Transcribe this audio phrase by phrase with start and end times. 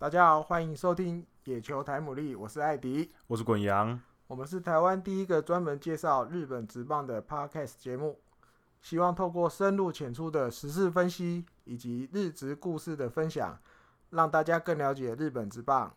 [0.00, 8.18] 大家好，欢迎收听野球台牡蛎，我是艾迪，我是滚羊，我们是台湾第一个专门介绍日本职棒的 Podcast 节目，
[8.80, 13.60] 希望透过深入浅出的时事分析以及日职故事的分享，
[14.10, 15.94] 让大家更了解日本职棒，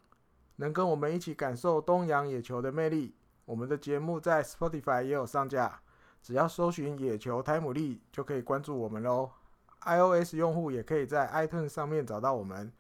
[0.62, 3.16] 能跟我们一起感受东洋野球的魅力。
[3.46, 5.82] 我们的节目在 Spotify 也有上架，
[6.22, 9.32] 只要搜寻野球泰姆利就可以关注我们喽。
[9.82, 12.72] iOS 用户也可以在 iTunes 上面找到我们。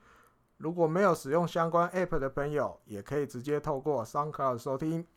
[0.57, 5.07] 如果没有使用相关 App 的朋友，也可以直接透过 SoundCloud 收听。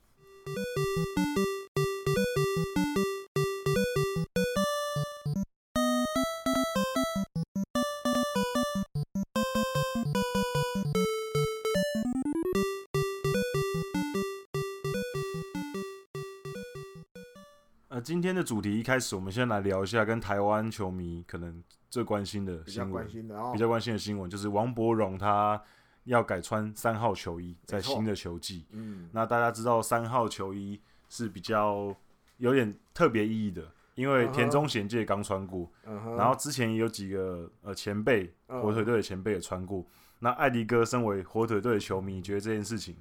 [18.15, 21.63] 今天的主题一开始，我们先来聊一下跟台湾球迷可能。
[21.91, 23.07] 最关心的新闻，
[23.53, 25.63] 比较关心的新闻就是王柏荣他
[26.03, 28.67] 要改穿三号球衣，在新的球季。
[28.73, 31.95] 嗯，那大家知道三号球衣是比较
[32.39, 33.63] 有点特别意义的，
[33.95, 35.71] 因为田中贤介刚穿过，
[36.17, 39.87] 然后之前也有几个呃前辈火腿队的前辈也穿过。
[40.19, 42.97] 那艾迪哥身为火腿队的球迷，你觉得这件事情？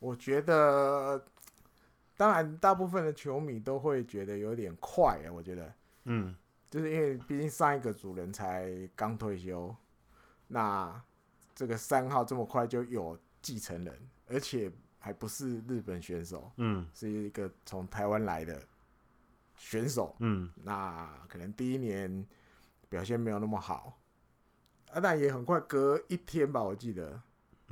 [0.00, 1.24] 我觉得，
[2.22, 6.36] 当然大部分的球迷都会觉得有点快啊，我觉得，嗯。
[6.70, 9.74] 就是因为毕竟上一个主人才刚退休，
[10.46, 11.02] 那
[11.52, 14.70] 这个三号这么快就有继承人，而且
[15.00, 18.62] 还不是日本选手，嗯，是一个从台湾来的
[19.56, 22.24] 选手，嗯，那可能第一年
[22.88, 23.98] 表现没有那么好，
[24.92, 27.20] 啊，但也很快隔一天吧，我记得，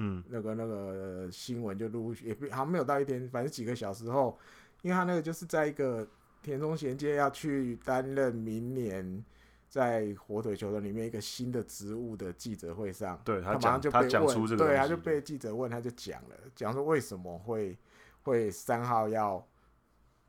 [0.01, 4.39] 嗯，那个那个新闻就陆续，也好像没有到一天，反正几个小时后，
[4.83, 6.07] 因为他那个就是在一个。
[6.43, 9.23] 田中贤介要去担任明年
[9.69, 17.77] 在火腿球队里面一个新的职务的记者会上，对他马上就被问，对，他就被记者问，他就讲了，讲说为什么会
[18.23, 19.47] 会三号要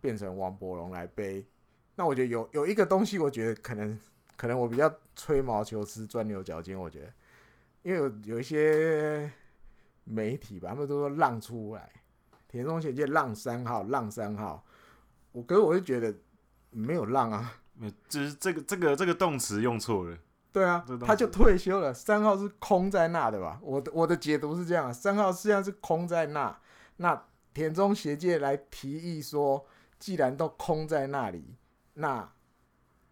[0.01, 1.45] 变成王柏融来背。
[1.95, 3.97] 那我觉得有有一个东西，我觉得可能
[4.35, 6.77] 可能我比较吹毛求疵、钻牛角尖。
[6.77, 7.13] 我觉得，
[7.83, 9.31] 因为有有一些
[10.03, 11.89] 媒体吧，他们都说让出来，
[12.47, 14.65] 田中贤介让三号，让三号。
[15.31, 16.13] 我可是，我就觉得
[16.69, 20.17] 没有让啊，没，就是这个这个这个动词用错了。
[20.51, 23.57] 对啊，他就退休了，三号是空在那的吧？
[23.61, 26.59] 我的我的解读是这样，三号实际上是空在那。
[26.97, 29.65] 那田中贤介来提议说，
[29.97, 31.55] 既然都空在那里，
[31.93, 32.29] 那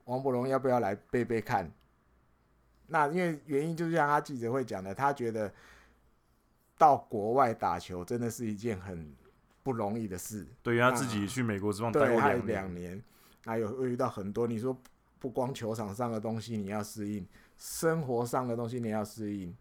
[0.04, 1.72] 王柏融要不要来背背看？
[2.88, 5.54] 那因为原因就是像他记者会讲的，他觉得
[6.80, 9.14] 到国外打球真的是一件很。
[9.62, 13.00] 不容易的事，对于他自己去美国之后待过两年，
[13.44, 14.48] 那有会遇到很多。
[14.48, 14.76] 你说
[15.20, 19.56] 不光球场上的东西你要适应，生活上的东西你要适应，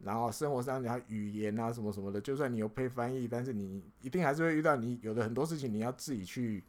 [0.00, 6.62] 然后生活上你要语言啊什么什么的，就算你有配翻译，但是你一定还是会遇到你有的很多事情你要自己去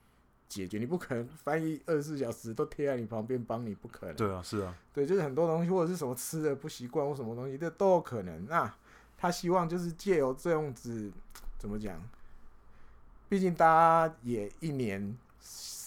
[0.48, 4.16] 解决，你不可能翻译二十四小时都贴在你旁边帮你，不可能。
[4.16, 8.46] 对啊，是啊，对，就是很多东西或者是什么吃的不习惯或什么东西，这都有可能。
[8.46, 8.74] 那
[9.18, 11.12] 他希望就是借由这样子，
[11.58, 12.02] 怎么讲？
[13.28, 15.18] 毕竟大家也一年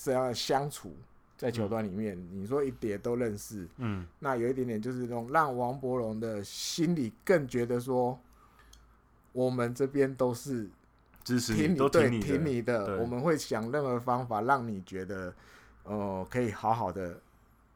[0.02, 0.94] 这样相处
[1.36, 8.18] 在球队里面，嗯，你说一点都认识，嗯，那有一点点就是那种让王柏荣的心里更觉得说，
[9.32, 10.68] 我们这边都是
[11.22, 15.32] 支持你，都挺你的，挺你的，我们会想任何方法让你觉得，
[15.84, 17.20] 呃，可以好好的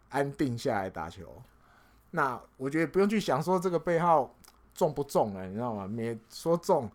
[0.09, 1.41] 安定下来打球。
[2.11, 4.35] 那我觉得不用去想说这个背号
[4.75, 5.87] 重不重了，你知道吗？
[5.87, 6.91] 没说重，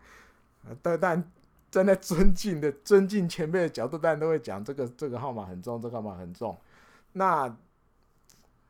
[0.81, 1.31] 但但。
[1.69, 6.57] 站在尊敬的尊敬前辈的角度，当然都会讲这个这个号码很重，这个号码很重。
[7.11, 7.53] 那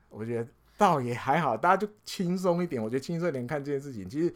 [0.09, 2.83] 我觉得倒也还好，大家就轻松一点。
[2.83, 4.33] 我觉得轻松一点看这件事情，其实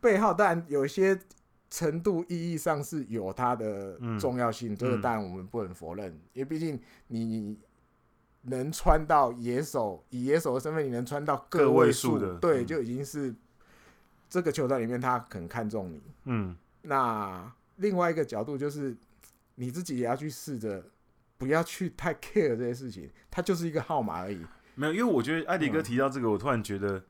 [0.00, 1.20] 背号当然有一些
[1.68, 6.10] 程度意义上是有它的重要性，这个当然我们不能否认。
[6.32, 7.58] 因为毕竟你
[8.42, 13.34] 能穿到野手，以野手的身份，你能穿到个位数的，对，就已经是
[14.28, 16.02] 这个球队里面他很看重你。
[16.24, 17.52] 嗯，那。
[17.80, 18.96] 另外一个角度就是，
[19.54, 20.84] 你自己也要去试着，
[21.36, 24.44] 不要去太 care 这些事情，它就是一个号码而已。
[24.74, 27.04] 没有，因为我觉得艾迪哥提到这个，我突然觉得，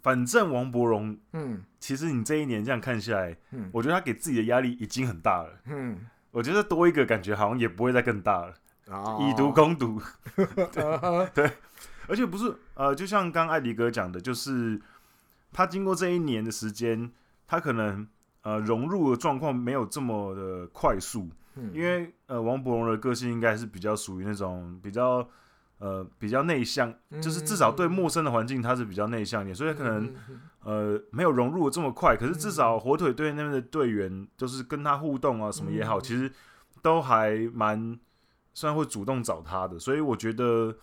[0.00, 8.54] 反正王柏荣，嗯，其实你这一年这样看下来，嗯，我觉得他给自己的压力已经很大了，嗯，我觉得多一个感觉好像也不会再更大了，
[8.86, 10.00] 哦，以毒攻毒，
[10.70, 11.50] 对，对，
[12.06, 14.80] 而且不是，呃，就像刚艾迪哥讲的，就是
[15.54, 17.10] 他经过这一年的时间，
[17.46, 18.06] 他可能。
[18.46, 25.26] 呃融入的状况没有这么的快速，嗯、因为呃王柏荣的个性应该是比较属于那种比较
[25.78, 32.14] 呃比较内向，嗯、就是至少对陌生的环境他是比较内向一点，所以可能、嗯、呃没有融入的这么快。
[32.14, 36.30] 可是至少火腿队那边的队员就是跟他互动啊什么也好，嗯、其实
[36.82, 37.98] 都还蛮
[38.52, 40.76] 虽然会主动找他的，所以我觉得。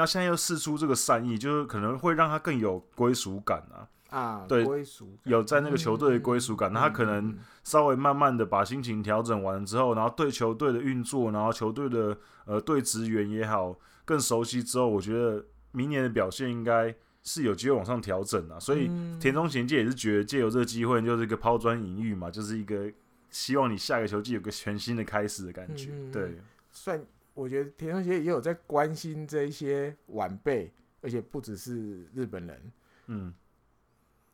[0.00, 3.84] 那现在又试出这个善意，就是可能会让他更有归属感啊！
[4.08, 12.16] 啊，对，归属有在那个球队的归属感，嗯、那他可能稍微慢慢的把心情调整完之后，然后对球队的运作，然后球队的
[12.46, 18.58] 呃对职员也好更熟悉之后，我觉得明年的表现应该是有机会往上调整啊。
[18.58, 22.90] 所以田中贤介也是觉得借由这个机会，就是一个抛砖引玉嘛，就是一个
[23.28, 26.38] 希望你下个球季有个全新的开始的感觉，嗯、对，
[26.70, 26.98] 算。
[27.34, 32.72] 我觉得田中杰也有在关心这一些晚辈，而且不只是日本人，
[33.06, 33.34] 嗯，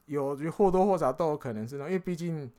[0.06, 2.50] 有就或多或少都有可能是那，因为毕竟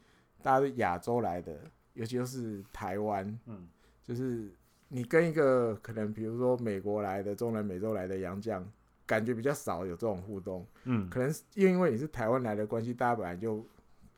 [0.42, 1.60] 大家是亚洲来的，
[1.94, 3.68] 尤其是台湾，嗯，
[4.04, 4.50] 就是
[4.88, 8.66] 你跟一个可能比如说美国来的、中南美洲来的洋将，
[9.06, 13.66] 感觉比较少有这种互动，嗯，可能又因为你是台湾来的关系，大家本来就。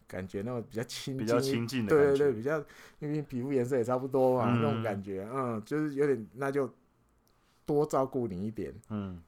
[0.10, 2.58] 感觉那种比较亲，比较亲近的，对对对，比较
[2.98, 6.74] 因为皮肤颜色也差不多嘛，嗯、那种感觉，嗯，就是有点，那就
[7.64, 9.22] 多照顾你一点，嗯，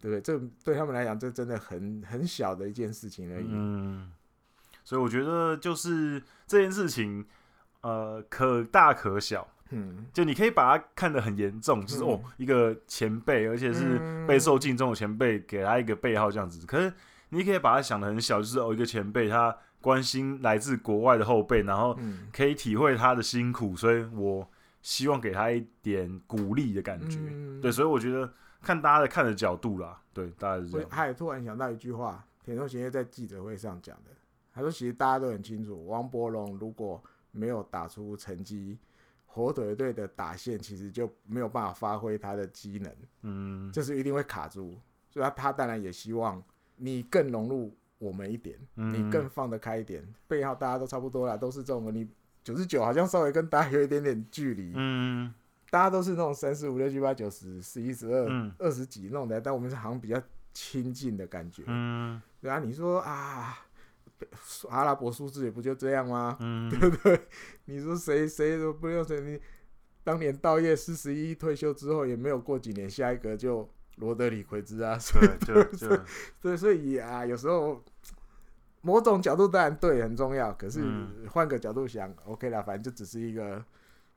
[0.00, 0.20] 对不对？
[0.20, 4.10] 这对他们来讲，这真的很很小的一件事情而已，嗯。
[4.82, 7.24] 所以我觉得就是这件事情，
[7.82, 16.66] 呃，可大可小，嗯，就你可以把它看得很严重，就是、嗯、哦，一个前辈，而且是备受敬重的前辈，给他一个背号这样子。
[16.66, 16.92] 可是
[17.28, 19.56] 你可以把它想得很小，就是哦，一个前辈他。
[19.84, 21.94] 关心来自国外的后辈，然后
[22.32, 24.48] 可以体会他的辛苦，所以我
[24.80, 27.18] 希望给他一点鼓励的感觉。
[27.20, 28.32] 嗯、对，所以我觉得
[28.62, 30.88] 看大家的看的角度啦，对，大家是这样。
[30.88, 34.10] 他也突然想到一句话，田中贤介在记者会上讲的，
[34.54, 38.78] 他说：“其实大家都很清楚，王柏融如果没有打出成绩，
[39.26, 42.90] 火腿队的打线其实就没有办法发挥他的机能，
[43.20, 44.80] 嗯，就是一定会卡住。
[45.10, 46.42] 所以他他当然也希望
[46.76, 50.06] 你更融入。”我们一点，你更放得开一点。
[50.26, 51.94] 背、嗯、号大家都差不多啦，都是这种。
[51.94, 52.06] 你
[52.42, 54.72] 九十九好像稍微跟大家有一点点距离。
[54.74, 55.32] 嗯，
[55.70, 60.20] 大家都是那种三四五六七八九十十一十二二十几那种的，但我们是好像比较
[60.52, 61.62] 亲近的感觉。
[61.66, 63.56] 嗯，对啊，你说啊，
[64.68, 66.36] 阿拉伯数字也不就这样吗？
[66.40, 67.18] 嗯， 对不对？
[67.66, 69.40] 你说谁谁都不用谁，你
[70.02, 73.68] 当年稻叶四十一退休之后，也没有过几年，下一个就。
[73.96, 76.02] 罗德里奎兹啊，所以对，就 就
[76.40, 77.80] 对，所以啊，有时候
[78.80, 80.82] 某种角度当然对很重要，可是
[81.30, 83.64] 换个角度想、嗯、，OK 啦，反正就只是一个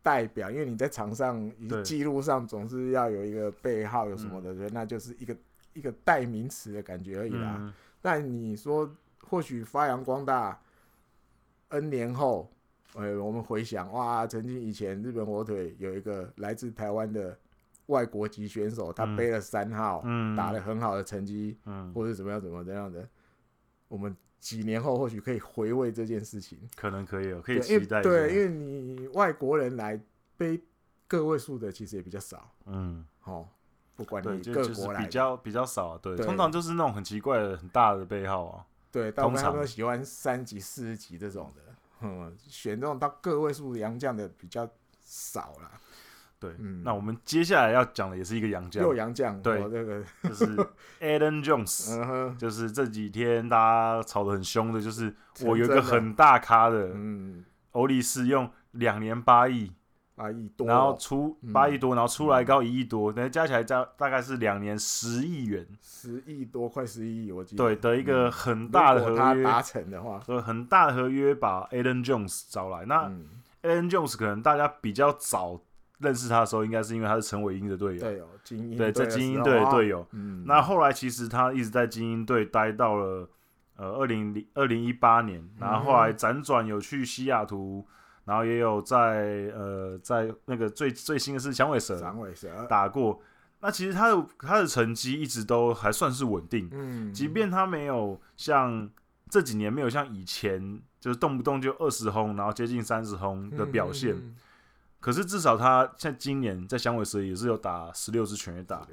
[0.01, 1.51] 代表，因为你在场上、
[1.83, 5.37] 记录上总是要有一个背号，有什么的，对，那就是一个
[5.73, 7.57] 一个代名词的感觉而已啦。
[7.59, 8.91] 嗯、但你说
[9.21, 10.59] 或许发扬光大
[11.69, 12.51] ，N 年后，
[12.95, 17.37] 呃，我们回想哇，曾经以前日本火腿有一个来自台湾的。
[17.87, 23.07] 外国籍选手，他背了三号，嗯、打了很好的成绩，嗯、或者怎么样怎么怎样的，
[23.87, 28.01] 我们几年后或许可以回味这件事情，可能可以有，可以期待。
[28.01, 29.99] 对，因为你外国人来
[30.37, 30.61] 背
[31.07, 33.49] 个位数的其实也比较少，嗯，好，
[33.95, 36.25] 不管你各国来，比较比较少，对，对。
[36.25, 39.53] 通常就是那种很奇怪的很大的背号啊，对，通常。
[39.55, 41.61] 都喜欢三级、四十级这种的，
[42.01, 44.69] 嗯，选这种到个位数洋将的比较
[45.01, 45.71] 少啦。
[46.39, 50.45] 对，嗯、那我们接下来要讲的也是一个洋将，又洋将，对，这个 就是
[50.99, 59.71] Adam Jones， 就是这几天大家吵得很凶的，就是我有一个很大咖的，嗯，欧力士用两年八亿，
[60.13, 73.25] 八亿多，然后出八亿多，然后出来高一亿多，等于、嗯、加起来加大概是两年十亿元，十亿多，快十一亿，我记得，对的一个很大的合约，达成的话，对，很大的合约把 Adam Jones 找来，那、嗯、
[73.63, 75.59] Adam Jones 可能大家比较早。
[75.99, 80.05] 认识他的时候，应该是因为他是陈伟英的队友，队友，精英对，在精英队的队友。
[80.11, 83.27] 嗯，那后来其实他一直在精英队待到了
[83.75, 87.85] 呃二零零二零一八年，然后后来辗转有去西雅图，
[88.25, 92.47] 然后也有在呃在那个最最新的是响尾蛇，响尾蛇。
[92.69, 93.19] 打过。
[93.59, 98.87] 那其实他的他的成绩一直都还算是稳定，嗯，即便他没有像
[99.31, 104.15] 这几年没有像以前就是动不动就二十轰，然后接近三十轰的表现。
[104.15, 104.35] 嗯
[105.07, 108.85] 可是至少他像今年在响尾蛇也是有打十六支全垒打，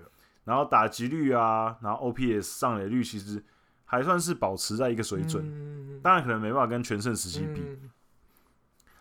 [0.45, 3.43] 然后打击率啊，然后 OPS 上垒率其实
[3.85, 7.61] 还算是保持在一个水准，当然可能没办法跟全盛时期比，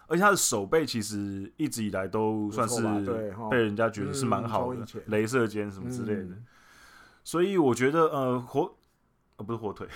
[0.08, 2.82] 而且他的手背其实一直以来都算是
[3.51, 6.36] 被人家觉得是蛮好的，镭射肩什么之类的，
[7.24, 8.75] 所以我觉得呃火
[9.36, 9.88] 呃不是火腿，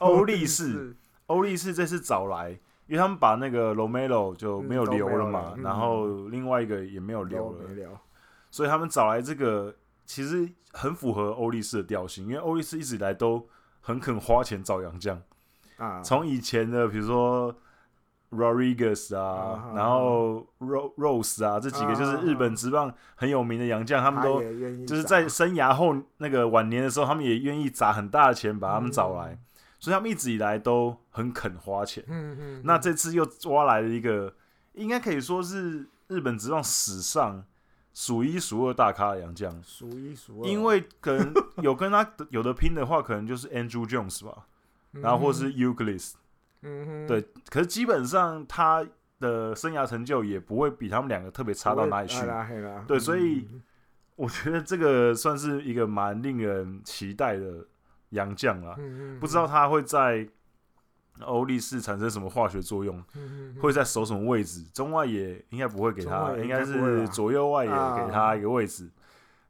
[0.00, 1.72] 欧力士欧力士。
[1.72, 2.58] 这次找来。
[2.90, 7.88] 因为他们把那个 Romero 就没有留了嘛，嗯、然后另外一个也没有留了，留
[8.50, 9.72] 所以他们找来这个
[10.04, 13.48] 其实很符合欧力士的调性，因为欧力士一直以来都
[13.80, 15.22] 很肯花钱找洋将
[15.76, 17.54] 啊，从以前的比如说。
[18.32, 19.76] Rodriguez 啊，uh.
[19.76, 24.04] 然后 Rose 啊，这几个就是日本职棒很有名的洋将，uh.
[24.04, 24.40] 他们都
[24.86, 29.38] 就是在生涯后那个晚年的时候，他们也愿意砸很大的钱把他们找来，uh.
[29.80, 32.02] 所以他们一直以来都很肯花钱。
[32.08, 32.62] 嗯嗯、uh，huh.
[32.64, 34.34] 那这次又挖来了一个，
[34.72, 37.44] 应该可以说是日本职棒史上
[37.92, 40.46] 数一数二大咖的洋将，数一数二。
[40.46, 44.46] 因为可能 有跟他有的拼的话，可能就是 Andrew Jones 吧，
[44.92, 46.14] 然后或是 Youkilis。
[46.62, 48.86] 嗯哼，对，可是基本上他
[49.18, 52.20] 的生涯成就也不会比他们两个特别差到哪里去。
[52.86, 53.48] 对，所以
[54.16, 57.66] 我觉得这个算是一个蛮令人期待的
[58.10, 58.76] 洋将啦。
[59.18, 60.28] 不知道他会在
[61.22, 63.02] 欧力士产生什么化学作用，
[63.60, 64.62] 会在守什么位置？
[64.72, 68.88] 中外野应该不会给他，应该是左右外野给他一个位置。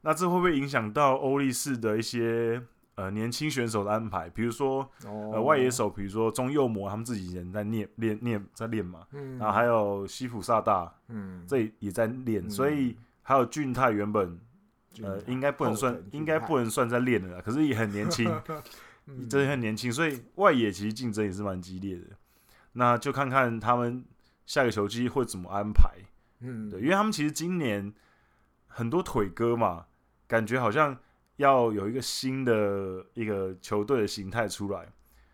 [0.01, 2.61] 那这会不会影响到欧力士的一些？
[2.95, 5.33] 呃，年轻选手的安排，比如说、oh.
[5.33, 14.37] 呃外野手，比如说中右魔，他们自己人在练练练在练嘛，嗯、然后还有西普萨大，嗯，这也在练，嗯、所以还有俊泰原本
[14.93, 18.61] 泰呃应该不能算，应该不能算在练的啦，可是也很年轻，嗯、
[19.29, 22.05] 真的很年轻，所以外野其实竞争也是蛮激烈的，
[22.73, 24.05] 那就看看他们
[24.45, 25.91] 下个球季会怎么安排，
[26.39, 27.93] 嗯，对，因为他们其实今年
[28.67, 29.85] 很多腿哥嘛，
[30.27, 30.97] 感觉好像。
[31.37, 34.87] 要有一个新的一个球队的形态出来，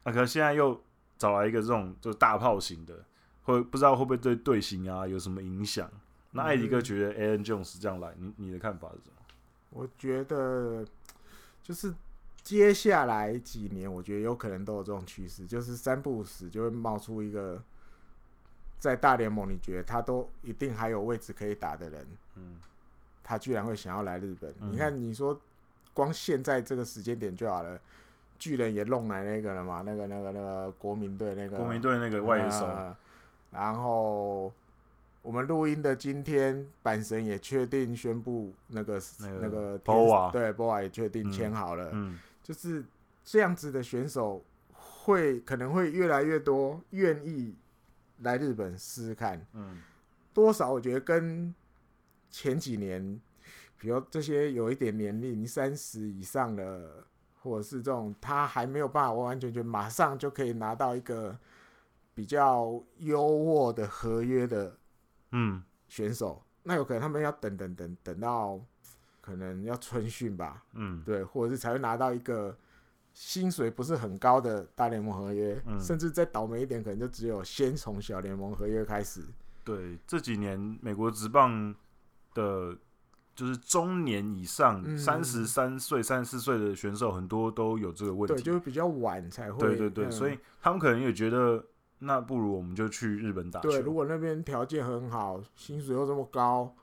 [0.05, 0.81] 那可能现在又
[1.17, 3.03] 找来一个这种就是大炮型的，
[3.41, 5.91] 会不知道会不会对队形啊有什么影响？
[6.31, 9.15] 那艾迪哥觉得 Aaron Jones 这样来，你你的看法是什么？
[9.71, 10.85] 我觉得
[11.61, 11.93] 就是
[12.47, 17.61] 接下来几年，我觉得有可能都有这种趋势，就是三不五时就会冒出一个
[18.79, 22.57] 在大联盟，你觉得他都一定还有位置可以打的人，嗯，
[23.23, 24.53] 他居然会想要来日本。
[24.61, 25.37] 嗯、你看，你说。
[25.93, 27.81] 光现在这个时间点就好了，
[28.37, 29.81] 巨人也弄来那个了嘛？
[29.83, 32.95] 那个、那个、那个国民队那个国民队那个外野手、呃，
[33.49, 34.53] 然后
[35.23, 39.01] 我们录音的今天，阪神也确定宣布那个
[39.41, 42.85] 那个波瓦对波瓦也确定签好了，嗯嗯、就是
[43.25, 47.53] 这样子的选手会可能会越来越多，愿意
[48.19, 49.81] 来日本试试看，嗯，
[50.33, 51.53] 多少我觉得跟
[52.29, 53.19] 前几年。
[53.79, 57.05] 比如这些有一点年龄三十以上的，
[57.43, 61.37] 或者是这种他还没有办法完完全全马上就可以拿到一个
[62.15, 64.75] 比较优渥的合约的，
[65.31, 68.59] 嗯，选手，嗯、那有可能他们要等等等等到
[69.27, 72.57] 可能要春训吧，嗯，对，或者是才会拿到一个
[73.13, 79.21] 薪水不是很高的大联盟合约，嗯、甚至再倒霉一点，可能就只有先从小联盟合约开始。
[79.63, 81.75] 对，这几年美国职棒
[82.33, 82.77] 的。
[83.37, 89.59] 就是中年以上，三十三岁、三十四岁的选手很多都有这个问题，对，就是比较晚才会。
[89.59, 91.63] 对对对，嗯、所以他们可能也觉得，
[91.99, 93.69] 那不如我们就去日本打球。
[93.69, 96.75] 对，如果那边条件很好，薪水又这么高，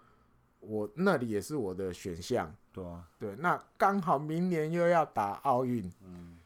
[0.66, 2.54] 我那里也是我的选项。
[2.72, 6.36] 对啊，对，那刚好明年又要打奥运，嗯，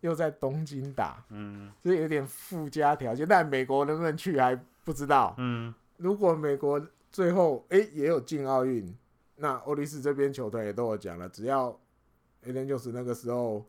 [0.00, 3.26] 又在东京打，嗯，这有点附加条件。
[3.28, 8.94] 但美国能不能去还不知道，嗯，如果美国最后哎、欸、也有进奥运。
[9.36, 11.76] 那欧力士这边球队也都有讲了，只要
[12.44, 13.66] Aaron Judge 那个时候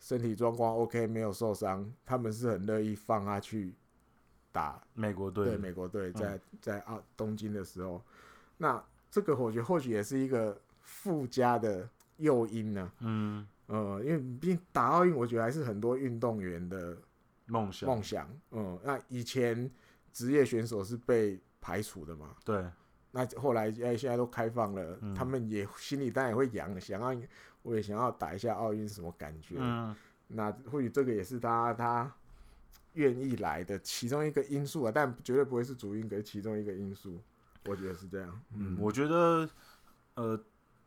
[0.00, 3.72] 身体状况 OK，没有受伤，他们是很乐意放他去
[4.50, 5.44] 打美国队。
[5.44, 8.02] 对美国队在在奥东京的时候，嗯、
[8.56, 12.92] 那这个我觉得或许也是一个附加的诱因呢。
[13.00, 16.96] 嗯呃，因为毕竟打奥运，我觉得还是很多运动员的
[17.46, 18.28] 梦想梦想。
[18.52, 19.68] 嗯，那以前
[20.12, 22.36] 职业选手是被排除的嘛？
[22.44, 22.64] 对。
[23.10, 27.28] 那后来哎，现在都开放了，嗯、他们也心里当然也会痒，想要
[27.62, 29.56] 我也想要打一下奥运什么感觉？
[29.58, 29.96] 嗯、
[30.28, 32.12] 那或许这个也是他他
[32.92, 37.18] 愿意来的其中一个因素啊，但绝对不会是主因，可是其中一个因素，
[37.68, 38.40] 我觉得是这样。
[38.54, 39.48] 嗯，我觉得
[40.14, 40.38] 呃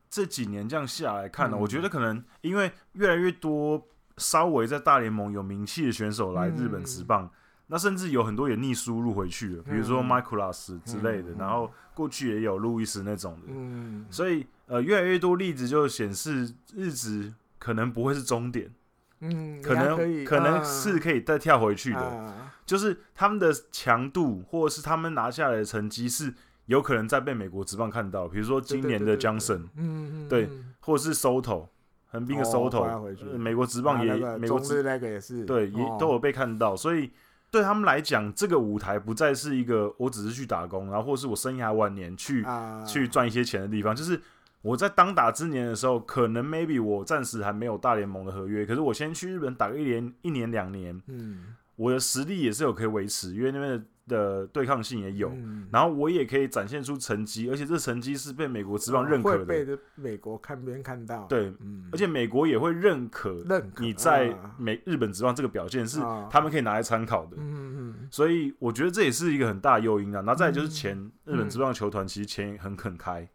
[0.09, 7.25] 这几年这样下来看呢，嗯、我觉得可能因为越来越多稍微在大联盟有名气的选手来日本职棒。
[7.25, 7.29] 嗯。
[7.71, 18.73] 那甚至有很多也逆输入回去了，比如说 Mikolas 之类的，嗯、然后过去也有路易斯那种的，嗯、所以呃越来越多例子就显示日子可能不会是终点，
[19.19, 19.95] 嗯，可能
[20.25, 26.33] 可，可能是可以再跳回去的，啊、就是他们的强度或者是他们拿下来的成绩是
[26.69, 30.49] 有可能再被美国职棒看到，比如说今年的 Johnson，嗯对，
[30.79, 31.67] 或者是 Soto。
[32.11, 37.11] 横滨的 Soto，、哦、美国职棒也，美国职那个也是，对，也都有被看到，哦、所以
[37.51, 43.95] 对他们来讲，这个舞台不再是一个我只是去打工，然后或是我生涯晚年去、uh, 去赚一些钱的地方。
[43.95, 44.19] 就是
[44.63, 53.83] 我在当打之年的时候，可能 maybe 我暂时还没有大联盟的合约，可是我先去日本打个一年一年两年，嗯，我的实力也是有可以维持，因为那边的。
[54.09, 61.25] 的对抗性也有，嗯、然后我也可以展现出成绩，而且这成绩是被美国职棒认可的，会被美国看边看到。
[61.27, 63.45] 对，嗯、而且美国也会认可，
[63.77, 67.37] 你在美日本职棒这个表现是他们可以拿来参考的。
[67.39, 70.21] 嗯嗯，所以我觉得这也是一个很大的诱因啊。
[70.21, 73.29] 然后再就是钱，嗯、日本职棒球团其实钱很肯开。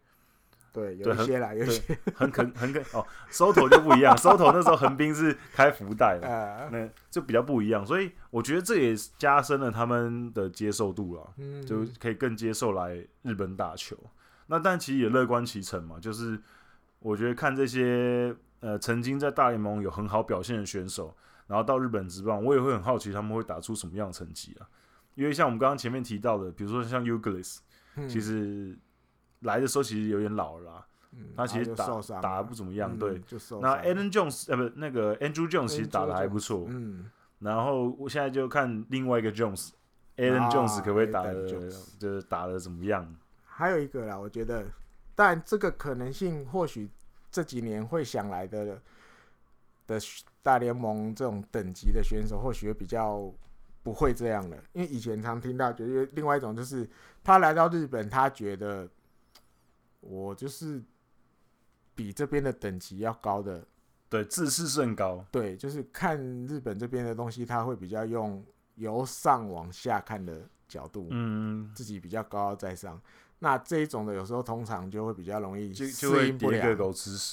[0.74, 3.06] 对，有一些啦，有一些很肯很肯哦。
[3.30, 7.86] Soto 就不一样，Soto 那时候横滨是开福袋的，呃、那就比较不一样。
[7.86, 13.96] 所以我觉得这也加深了他们的接受度了，嗯、就可以更接受来日本打球。
[14.48, 16.36] 那但其实也乐观其成嘛，就是
[16.98, 21.16] 我觉得看这些呃曾经在大联盟有很好表现的选手，
[21.46, 24.66] 然后到日本职棒，我也会很好奇他们会打出什么样的成绩啊。
[25.14, 27.58] 因为像我们刚刚前面提到的，比如说像 Ugelis，
[28.08, 28.76] 其实。
[29.44, 31.86] 来的时候其实有点老了啦，嗯、他其实打
[32.20, 33.22] 打得不怎么样，嗯、对。
[33.62, 37.08] 那 Alan Jones 呃不，那个 Andrew Jones 其实打的还不错，嗯。
[37.38, 41.60] 然后我现在就看另外一个 Jones，Alan、啊、Jones 可不可以打的，就
[42.00, 43.14] 是打的怎么样？
[43.44, 44.64] 还有一个啦，我觉得，
[45.14, 46.90] 但这个可能性或许
[47.30, 48.80] 这几年会想来的
[49.86, 50.00] 的
[50.42, 53.30] 大联盟这种等级的选手，或许会比较
[53.82, 56.88] 不会这样了，因为以前常听到，觉得另外一种就是
[57.22, 58.88] 他来到日本，他觉得。
[60.06, 60.82] 我就是
[61.94, 63.66] 比这边的等级要高的，
[64.08, 65.24] 对，自视甚高。
[65.30, 68.44] 对，就是看日本这边的东西，他会比较用
[68.76, 73.00] 由上往下看的角度，嗯，自己比较高高在上。
[73.38, 76.58] 那这一种的，有时候通常就会比较容易适应不了。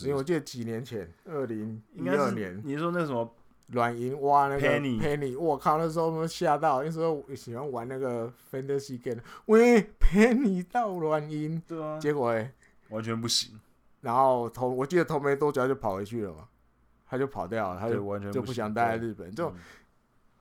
[0.03, 3.33] 因为我记得几年前，二零一二年，你说那什么？
[3.67, 12.53] 软银挖那个 Penny，我靠，那时候我们吓到，那时候喜欢玩那个 Fantasy Game，喂，Penny 到软银，对啊，结果哎，
[12.91, 13.59] 完全不行。
[14.01, 16.47] 然后投，我记得投没多久就跑回去了嘛，
[17.07, 19.29] 他就跑掉了，他就完全就不想待在日本。
[19.31, 19.55] 这种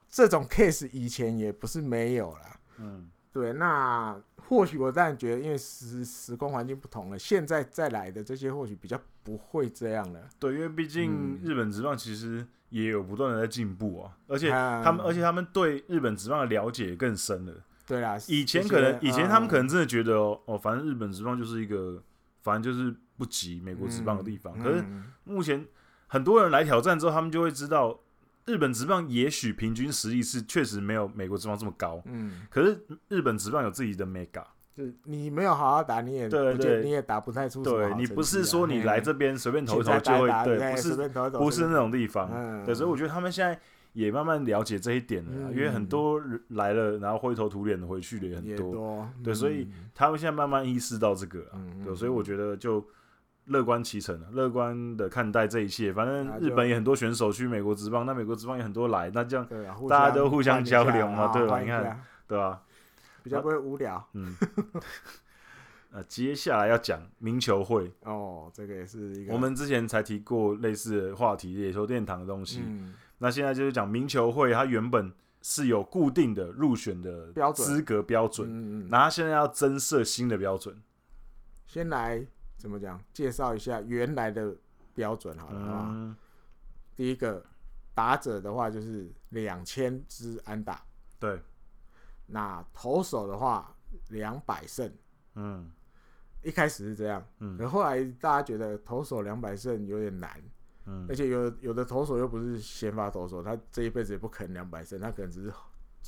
[0.09, 10.29] 这种 case 以前也不是没有啦，嗯，对，那或许我当然觉得，因为时时空环境不同了，现在再来的这些或许比较不会这样了。
[10.39, 12.47] 对，因为毕竟日本职棒其实。
[12.71, 17.53] 也有不断的在进步啊，而且他们，而且他们对日本职棒的了解更深了。
[17.85, 22.01] 对啊，以前可能，以前他们可能真的觉得哦，哦，反正日本职棒就是一个，
[22.43, 24.59] 反正就是不及美国职棒的地方。
[24.59, 24.85] 可是
[25.25, 25.67] 目前
[26.07, 27.99] 很多人来挑战之后，他们就会知道，
[28.47, 32.03] 日本职棒也许平均实力是确实没有美国职棒这么高。
[32.07, 34.45] 嗯，可是日本职棒有自己的 mega。
[35.05, 37.63] 你没有好好打，你也对对，你也打不太出。
[37.63, 42.31] 对，你不是说你来这边随便投一投就会对，不是不是那种地方。
[42.65, 43.61] 对，所以我觉得他们现在
[43.93, 49.09] 也慢慢了解这一点了，因为很多人来了，然后灰头土脸的回去的也很多。
[49.23, 51.45] 对，所以他们现在慢慢意识到这个。
[51.85, 52.87] 对，所以我觉得就
[53.47, 55.93] 乐观其成，乐观的看待这一切。
[55.93, 59.47] 反正日本也很多选手去美国职棒，那美国职棒也很多来，那这样
[59.89, 61.61] 大家都互相交流嘛，对吧？
[61.61, 62.63] 你看，对吧？
[63.23, 63.97] 比较不会无聊。
[63.97, 64.35] 啊、嗯，
[65.93, 72.63] 呃，接下来要讲名球会哦，这个也是一个我们之前才提过类似的话题，野球殿堂的东西。
[72.65, 80.83] 嗯、那现在就是讲名球会，它原本是有固定的入选的标准资格标准，嗯嗯，那它现在要增设新的标准。
[81.67, 82.99] 先来怎么讲？
[83.13, 84.57] 介绍一下原来的
[84.95, 85.89] 标准好了啊。
[85.91, 86.17] 嗯、
[86.97, 87.45] 第一个
[87.95, 90.83] 打者的话就是两千支安打，
[91.19, 91.41] 对。
[92.27, 93.77] 那投手的话，
[94.09, 94.91] 两百胜，
[95.35, 95.71] 嗯，
[96.43, 100.41] 一开始是这样，嗯，可后来大家觉得投手两百胜有点难，
[100.91, 105.53] 嗯，而且有有的投手又不是先发投手，他这一辈子也不可能两百胜，他可能只是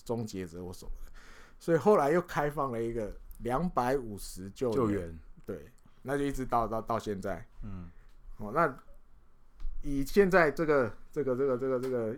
[0.04, 1.12] 终结者或什么的，
[1.58, 5.16] 所以后来又开放了一个两百五十救救援，
[5.46, 5.70] 对，
[6.02, 7.88] 那就一直到到到现在，嗯，
[8.38, 8.76] 哦，那
[9.82, 12.16] 以现在这个这个这个这个这个。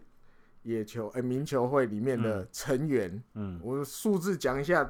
[0.64, 3.61] 野球哎，民球会里面的成员，嗯，嗯。
[3.62, 4.83] 我数字讲一下，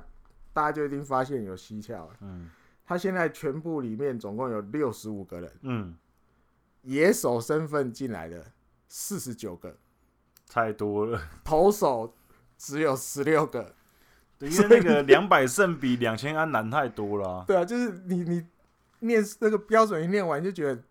[0.52, 2.16] 大家就一定发现有蹊跷了。
[2.20, 2.48] 嗯，
[2.84, 5.96] 他现在全部里面总共有六十五个人，嗯，
[6.84, 8.44] 野手身份进来的
[8.88, 9.76] 四十九个，
[10.48, 11.20] 太多了。
[11.42, 12.14] 投手
[12.56, 13.74] 只有十六个，
[14.38, 17.44] 对，因为那个两百胜比两千安难太多了，啊。
[17.48, 18.46] 对啊，就是你你
[19.00, 20.82] 念那个标准一念完就觉得。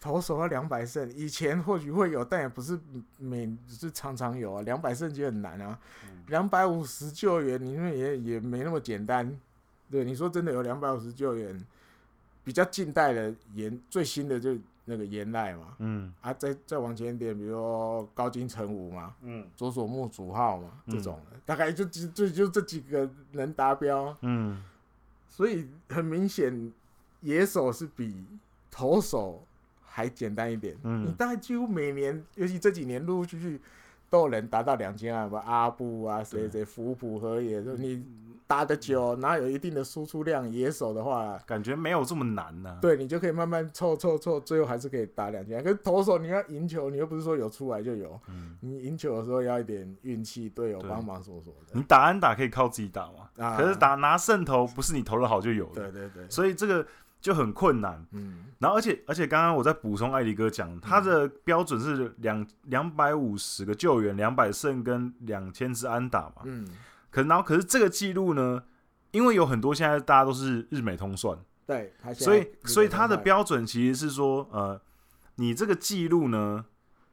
[0.00, 2.78] 投手要两百胜，以前或许会有，但也不是
[3.16, 4.60] 每是常常有啊。
[4.60, 5.78] 两百胜就很难啊，
[6.26, 9.34] 两百五十救援，你们也也没那么简单。
[9.90, 11.58] 对，你说真的有两百五十救援，
[12.44, 14.54] 比较近代的，也最新的就
[14.86, 24.62] 那个烟濑嘛，嗯，啊，再再往前一点，比如说高金城武嘛，嗯，佐佐木主浩嘛，这种的，大概就就就就这几个能达标，嗯，
[25.28, 26.72] 所以很明显，
[27.20, 28.26] 野手是比
[28.70, 29.46] 投手
[29.82, 33.60] 还简单一点，嗯，你大概几乎每年，尤其这几年陆陆续续
[34.08, 38.04] 都能达到两千万吧，阿布啊，谁谁福普和也，就你。
[38.46, 42.78] 打得久，然后有一定的输出量，野手的话，感觉没有这么难呢、啊。
[42.78, 45.64] 对，你就可以慢慢凑凑凑，最后还是可以打两千。
[45.64, 48.20] 可是投手你要赢球，你又不是说有出来就有。
[48.28, 51.72] 嗯、你赢球的时候要一点运气，队友帮忙说说的。
[51.72, 53.30] 你打安打可以靠自己打嘛？
[53.42, 55.90] 啊、可是打拿胜投不是你投的好就有的。
[55.90, 56.28] 对对对。
[56.28, 56.86] 所以这个
[57.24, 58.06] 就很困难。
[58.12, 58.44] 嗯。
[58.58, 66.42] 然后而且而且刚刚我在补充艾迪哥讲，他的标准是两两百五十个救援，两百胜跟两千支安打嘛。
[66.44, 66.68] 嗯。
[67.10, 68.62] 可然后可是这个记录呢？
[69.12, 74.80] 因为有很多现在大家都是日美通算，对，所以所以他的标准其实是说，呃，
[75.36, 76.64] 你这个记录呢，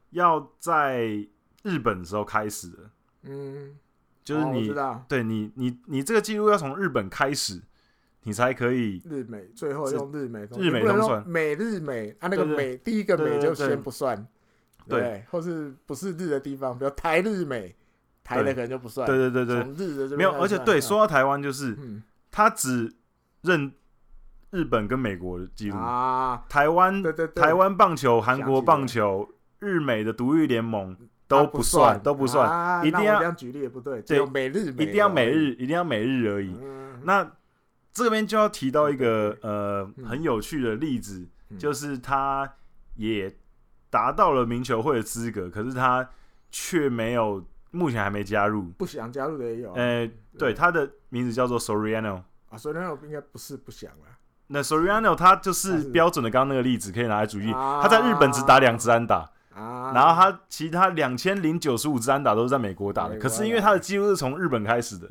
[0.09, 1.27] 要在
[1.61, 2.77] 日本的时候开始的，
[3.21, 3.77] 嗯，
[4.23, 7.61] 就是你，哦、对你你你这个记录要从日本开始，
[8.23, 14.27] 你才可以日美最后用日美日美通算，美日美啊，那个美第一个美就先不算，
[14.87, 17.75] 对，或是不是日的地方，比如台日美。
[18.23, 19.63] 台的可能就不算，对对对
[20.07, 21.75] 对，没有，而且对，说到台湾就是，
[22.29, 22.93] 他只
[23.41, 23.69] 认
[24.51, 27.03] 日本跟美国的记录啊，台湾
[27.35, 29.27] 台湾棒球、韩国棒球、
[29.59, 30.95] 日美的独立联盟
[31.27, 36.55] 都不算，都不算，一定要这样举例也不对，对，美日一定要美日，一定要美日而已。
[37.03, 37.29] 那
[37.93, 41.27] 这边就要提到一个呃很有趣的例子，
[41.57, 42.53] 就是他
[42.95, 43.35] 也
[43.89, 46.09] 达到了名球会的资格，可是他
[46.49, 47.43] 却没有。
[47.73, 49.71] 目前还没加入，不想加入的也有。
[49.75, 50.05] 呃，
[50.37, 52.15] 对，他的名字叫做 Soriano
[52.49, 54.07] 啊，Soriano 应该不是不想了。
[54.47, 57.53] 那 Soriano 他就是标准的刚刚那个例子，可以拿来举例。
[57.53, 63.17] 他在日本只打两支安打，然后他其他两千零九十五支安打都是在美国打的。
[63.17, 65.09] 可是因为他的记录是从日本开始的，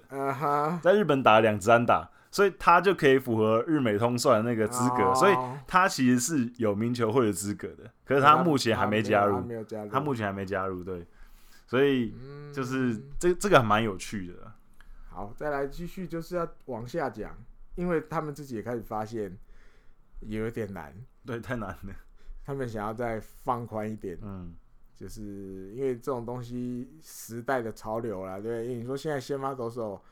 [0.83, 5.35] 在日本打了两支安打，所以他就可以符合日美通算的那个资格，所以
[5.67, 7.91] 他其实是有名球会的资格的。
[8.05, 9.43] 可是他目前还没加入，
[9.91, 11.07] 他目前还没加入，对。
[11.67, 12.13] 所以
[12.53, 14.53] 就是这、嗯、这个还蛮有趣的。
[15.09, 17.37] 好，再来继续就是要往下讲，
[17.77, 19.37] 因为他们自己也开始发现
[20.21, 20.93] 有点难，
[21.25, 21.95] 对，太难了。
[22.45, 24.53] 他们想要再放宽一点，嗯，
[24.97, 30.03] 就是因为这种东西时代的潮流啦，对，因为你说现在先发投手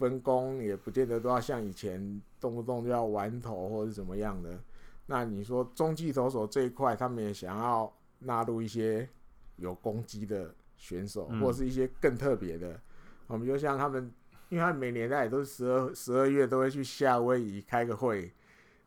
[0.00, 4.58] 分工也不见得都要像以前动不动就要玩投或者怎么样的。
[5.06, 9.08] 那你说中继投手这一块，他们也想要纳入一些
[9.54, 10.52] 有攻击的。
[10.80, 12.80] 选手或是一些更特别的，
[13.26, 14.10] 我们就像他们，
[14.48, 18.32] 因为他们每年他也都是十二十二月都会去夏威夷开个会，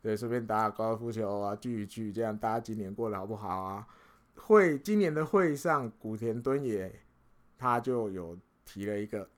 [0.02, 3.88] 对，顺便打打高尔夫球啊，聚一聚，这样大家今年过得好不好啊？
[4.38, 6.92] 会今年的会上，古田敦也
[7.60, 9.30] 他就有提了一个，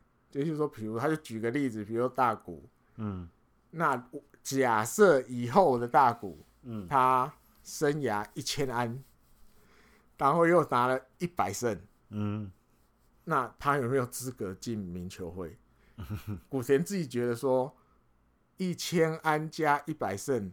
[0.43, 2.67] 就是说，比如他就举个例子，比如说大谷，
[2.97, 3.29] 嗯，
[3.71, 4.09] 那
[4.43, 9.01] 假设以后的大谷，嗯，他生涯一千安，
[10.17, 11.79] 然后又拿了一百胜。
[12.09, 12.51] 嗯，
[13.23, 15.57] 那他有没有资格进名球会？
[16.49, 17.73] 古田自己觉得说，
[18.57, 20.51] 一千安加一百胜，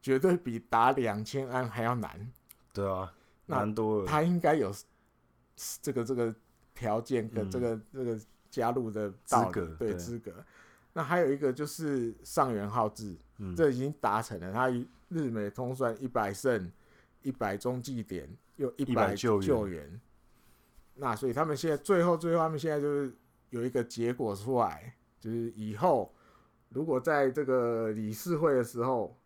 [0.00, 2.32] 绝对比打两千安还要难。
[2.72, 3.14] 对啊，
[3.46, 4.06] 难多了。
[4.06, 4.74] 他应该有
[5.80, 6.34] 这个这个
[6.74, 8.20] 条件跟这个这个
[8.52, 10.32] 加入的资格，对资格。
[10.92, 13.16] 那还有一个就是上元浩志，
[13.56, 14.52] 这已经达成了。
[14.52, 14.68] 他
[15.08, 16.70] 日美通算一百胜，
[17.22, 19.98] 一百中继点，又一百救援。
[20.94, 23.16] 那所以他们现在最后最后他们现在就是
[23.48, 26.14] 有一个结果出来，就是以后
[26.68, 29.18] 如果在这个理事会的时候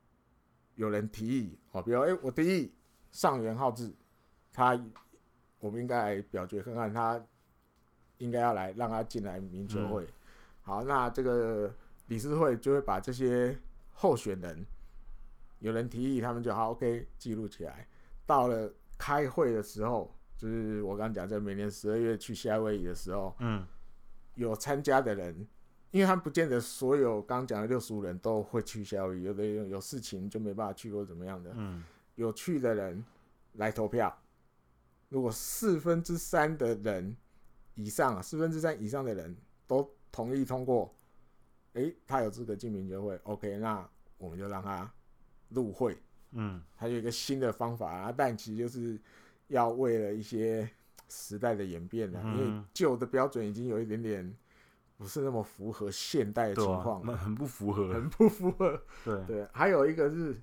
[0.77, 2.73] 有人提议，哦，比如哎、欸、我提议
[3.11, 3.93] 上元浩志，
[4.53, 4.81] 他
[5.59, 7.21] 我们应该来表决看看他
[8.19, 10.07] 应该要来让他进来民球会。
[10.63, 11.75] 好，那这个
[12.09, 13.57] 理事会就会把这些
[13.93, 14.65] 候选人
[15.61, 17.87] 有人提议，他们就好 OK 记录起来，
[18.27, 20.13] 到了开会的时候。
[20.39, 23.67] 就是我刚刚讲，在每年十二月去夏威夷的时候，嗯，
[24.35, 25.35] 有参加的人，
[25.91, 31.83] 因为他不见得所有刚刚讲的六十五人都会去夏威夷，有的有有事情就没办法去或怎么样的，嗯，
[32.17, 33.03] 有去的人
[33.55, 34.15] 来投票，
[35.09, 37.17] 如果四分之三的人
[37.77, 39.35] 以上啊，四分之三以上的人
[39.67, 40.93] 都同意通过，
[41.75, 44.93] 诶，他有资格进名球会，OK，那我们就让他
[45.51, 45.97] 入会，
[46.33, 49.01] 嗯，还有一个新的方法啊，但其实就是。
[49.49, 50.69] 要为了一些
[51.09, 54.37] 时代的演变了，因为旧的标准已经有一点点
[54.97, 58.83] 不是那么符合现代的情况，那很不符合，很不符合。
[59.07, 60.35] 对对，还有一个是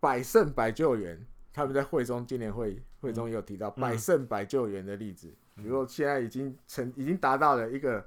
[0.00, 1.18] 百胜百救援，
[1.50, 8.04] 他们在会中今年会会中有提到百胜百救援的例子，嗯、比如说现在已经成已经达到了一个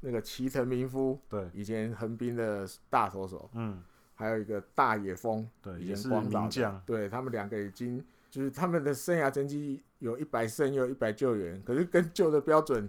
[0.00, 3.82] 那个齐藤明夫，对，以前横滨的大投手，嗯，
[4.14, 12.88] 还有一个大野丰，对，以前光岛将，对他们两个已经就是他们的生涯成绩有一百胜又一百救援，可是跟旧的标准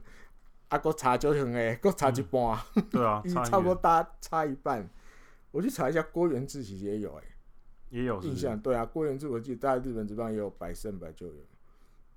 [0.70, 4.88] 啊，够差就很哎，够差一半，嗯、对啊，差 不多大差一半。
[5.52, 7.28] 我去查一下，郭元治其实也有哎、欸。
[7.92, 11.36] 也有印象，对啊，郭元治我记得在日本这边也有百胜百救援，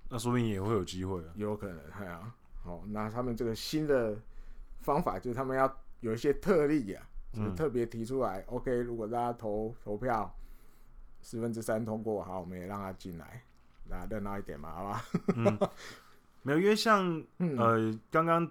[0.09, 4.17] 那说不定也会有机会啊，有可能，对啊，好，那他们这个新的
[4.81, 10.33] 方法就是他们要有一些特例呀、啊，就是特别提出来、嗯、，OK，如果大家投投票
[11.21, 13.43] 四分之三通过，好，我们也让他进来，
[13.87, 15.05] 那热闹一点嘛，好吧？
[15.35, 15.59] 嗯，
[16.43, 18.49] 没有，因为像、嗯、呃刚刚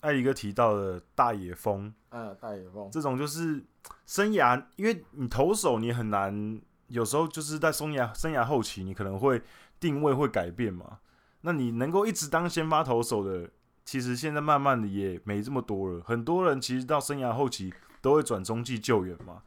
[0.00, 3.62] 艾迪哥提到的大野蜂，嗯，大野蜂这种就是。
[4.06, 9.42] 生涯，因为你投手你很难，有时候就是在生涯生涯后期，你可能会
[9.84, 11.00] 定位会改变嘛。
[11.42, 13.50] 那你能够一直当先发投手的，
[13.84, 16.00] 其实现在慢慢的也没这么多了。
[16.00, 19.42] 很多人其实到生涯后期都会转中继救援嘛。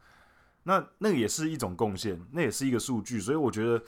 [0.62, 3.18] 那那个也是一种贡献，那也是一个数据。
[3.18, 3.82] 所以我觉得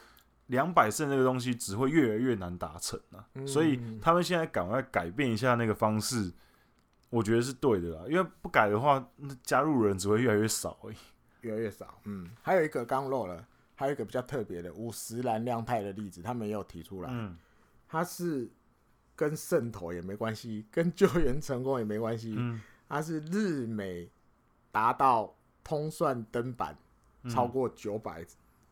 [0.46, 3.22] 两百胜这个东西只会越来越难达成啊。
[3.46, 6.32] 所以他们现在赶快改变一下那个方式。
[7.10, 9.04] 我觉得是对的啦，因为不改的话，
[9.42, 10.96] 加入人只会越来越少而已，
[11.40, 12.00] 越来越少。
[12.04, 13.44] 嗯，还有一个刚漏了，
[13.80, 17.08] 还有一个比较特别的五十岚亮太的例子，他没有提出来。
[17.10, 17.34] 嗯，
[17.88, 18.46] 他是
[19.16, 22.34] 跟胜投也没关系，跟救援成功也没关系。
[22.36, 24.10] 嗯，他是日美
[24.70, 26.76] 达到通算登板
[27.30, 28.22] 超过九百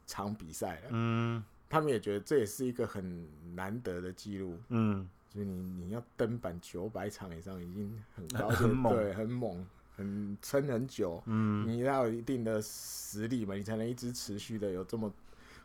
[0.06, 0.88] 场比赛了。
[0.90, 4.58] 嗯，他们也觉得这也是一个很难得的记录。
[4.68, 5.08] 嗯。
[5.30, 9.66] 所以你你要登板九百场以上已经很高，很猛，对，很猛，
[9.98, 11.20] 很撑很久。
[11.26, 15.12] 嗯，你要有一定的实力嘛，你才能一直持续的有这么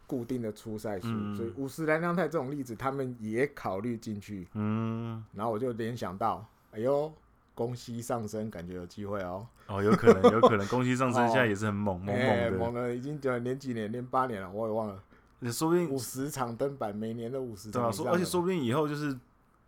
[0.08, 1.08] 固定的出赛数。
[1.08, 4.48] 嗯、所以五十岚亮太这种例子，他们也考虑进去。
[4.56, 7.14] 嗯，然后我就联想到，哎呦，
[7.54, 9.48] 宫西上升感觉有机会哦。
[9.68, 15.04] 哦，有可能，有可能，宫西上升现在也是很猛，猛猛的，欸、猛了，已经连几年，连八年了，我也忘了。
[15.52, 17.84] 说不定五十场登板，每年都五十场。
[17.84, 19.16] 对啊，说而且说不定以后就是。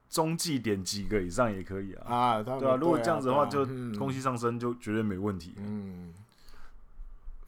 [0.09, 3.65] 中继点几个以上也可以啊，啊，对啊，如果这样子的话，就
[3.97, 5.55] 空气上升就绝对没问题。
[5.57, 6.13] 嗯，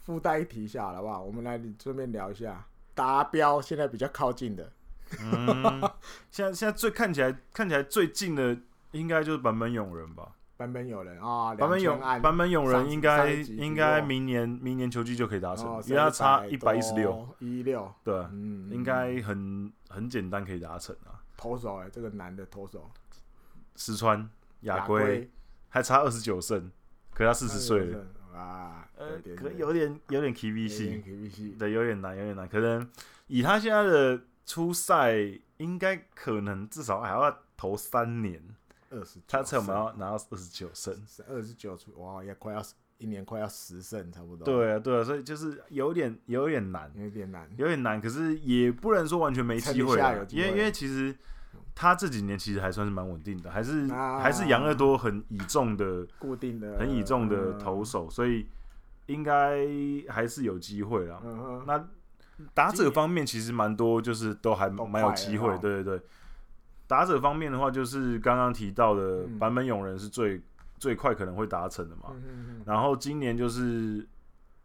[0.04, 1.22] 附带一提一下好不好？
[1.22, 4.72] 我们来顺便聊一下达标，现在比较靠近的。
[5.22, 5.82] 嗯，
[6.30, 8.58] 现在现在最看起来看起来最近的，
[8.92, 10.34] 应该就是坂本勇人吧？
[10.58, 21.22] 版本勇人啊，版本勇版本勇人应该应该明年明年球季就可以达成，因为他差一百一十六一六，对，嗯，应该很很简单可以达成啊。
[21.38, 22.92] 投手哎、欸，这个男的投手，
[23.76, 24.30] 石川
[24.62, 25.30] 雅规
[25.70, 26.70] 还差二十九胜，
[27.14, 27.86] 可是他四十岁。
[27.86, 32.48] 了啊，呃，可有点有点 K V C，有对，有点难，有点难。
[32.48, 32.88] 可能
[33.28, 35.16] 以他现在的初赛，
[35.58, 38.40] 应该可能至少还要投三年，
[38.92, 40.96] 二十，他才有没有拿到二十九胜，
[41.28, 42.62] 二十九出哇，也快要
[42.98, 44.46] 一年快要十胜差不多。
[44.46, 48.00] 对啊，对啊，所以就是有点有点难，有点难，有点难。
[48.02, 49.98] 可是也不能说完全没机会，
[50.30, 51.16] 因为因为其实。
[51.80, 58.48] 他这几年其实还算是蛮稳定的，还是、啊、还是养乐多很倚重的固定的很倚重的投手，嗯、所以
[59.06, 59.60] 应该
[60.10, 61.22] 还是有机会啦。
[61.24, 61.88] 嗯、那
[62.56, 65.56] 打者方面其实蛮多，就是都还蛮有机会。
[65.60, 66.02] 对对对，
[66.88, 70.44] 打者方面的话，就是刚刚提到的版本勇人是最、嗯、
[70.78, 72.14] 最快可能会达成的嘛。
[72.66, 74.08] 然后今年就是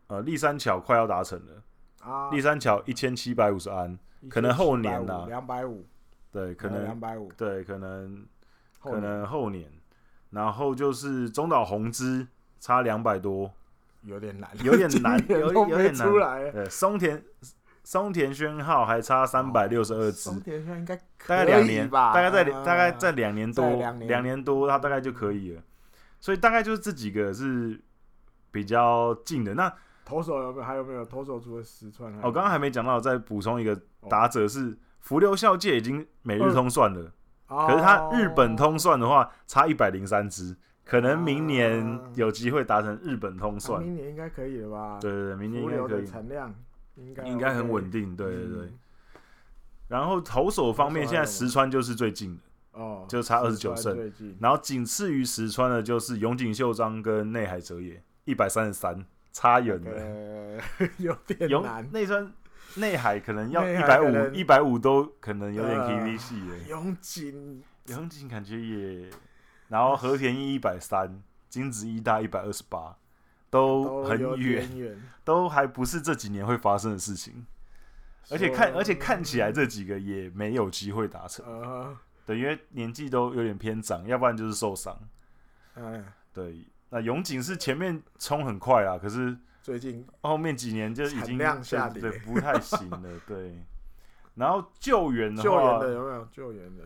[0.07, 1.63] 呃立三桥快要达成了，
[2.03, 3.99] 啊、立三桥一千七百五十安，
[4.29, 5.87] 可能后年呢两百五。
[6.31, 7.31] 对，可能两百五。
[7.37, 8.25] 对，可能
[8.83, 9.71] 可能后年，
[10.31, 12.27] 然后就是中岛宏之
[12.59, 13.53] 差两百多，
[14.03, 16.09] 有点难，有点难， 有有点难。
[16.09, 16.51] 出来。
[16.51, 17.23] 对，松田
[17.85, 23.67] 松田宣浩还差三百六十二支，松田宣应该大概两年吧，大概在大概在两年多，
[24.07, 25.63] 两年多他大概就可以了。
[26.23, 27.79] 所以大概就是这几个是
[28.51, 29.53] 比较近的。
[29.53, 29.71] 那
[30.07, 30.65] 投手有没有？
[30.65, 32.11] 还有没有投手除了石川？
[32.23, 34.79] 我刚刚还没讲到，再补充一个打者是。
[35.03, 37.13] 福留孝介已经每日通算了，
[37.49, 43.81] 嗯、可是他日本通算的话差一百零三支，可能明年有机会达成日本通算。
[43.81, 44.99] 啊、明年应该可以了吧？
[45.01, 46.07] 对对对，明年应该可以。
[46.07, 46.55] 产量
[46.95, 48.67] 应该应该很稳定，对对对。
[48.67, 48.79] 嗯、
[49.89, 52.41] 然后投手方面，现在石川就是最近的
[52.73, 54.13] 哦，就差二十九胜。
[54.41, 61.91] 然后仅次于石川的就是永井秀章跟内海哲也一百三十三，差远了，呃、有点 难。
[61.93, 62.33] 内川。
[62.77, 66.69] 内海可能要一百五，一百五都可能有点 KVC 耶。
[66.71, 69.11] 永井， 永井感觉也，
[69.69, 72.97] 然后和田一一百三，金子一大一百二十八，
[73.51, 77.45] 都很远，都还不是这几年会发生的事情。
[78.31, 84.97] 而且看而且看起来这几个也没有机会达成，呃、对，因为年纪都有点偏长，要不然就是受伤。
[85.75, 93.21] 哎，对，那永井是前面冲很快啊，可是最近后面几年就已经量下跌，对，不太行了。
[93.27, 93.57] 对，
[94.37, 96.85] 然后救援的话，救援的有没有救援的？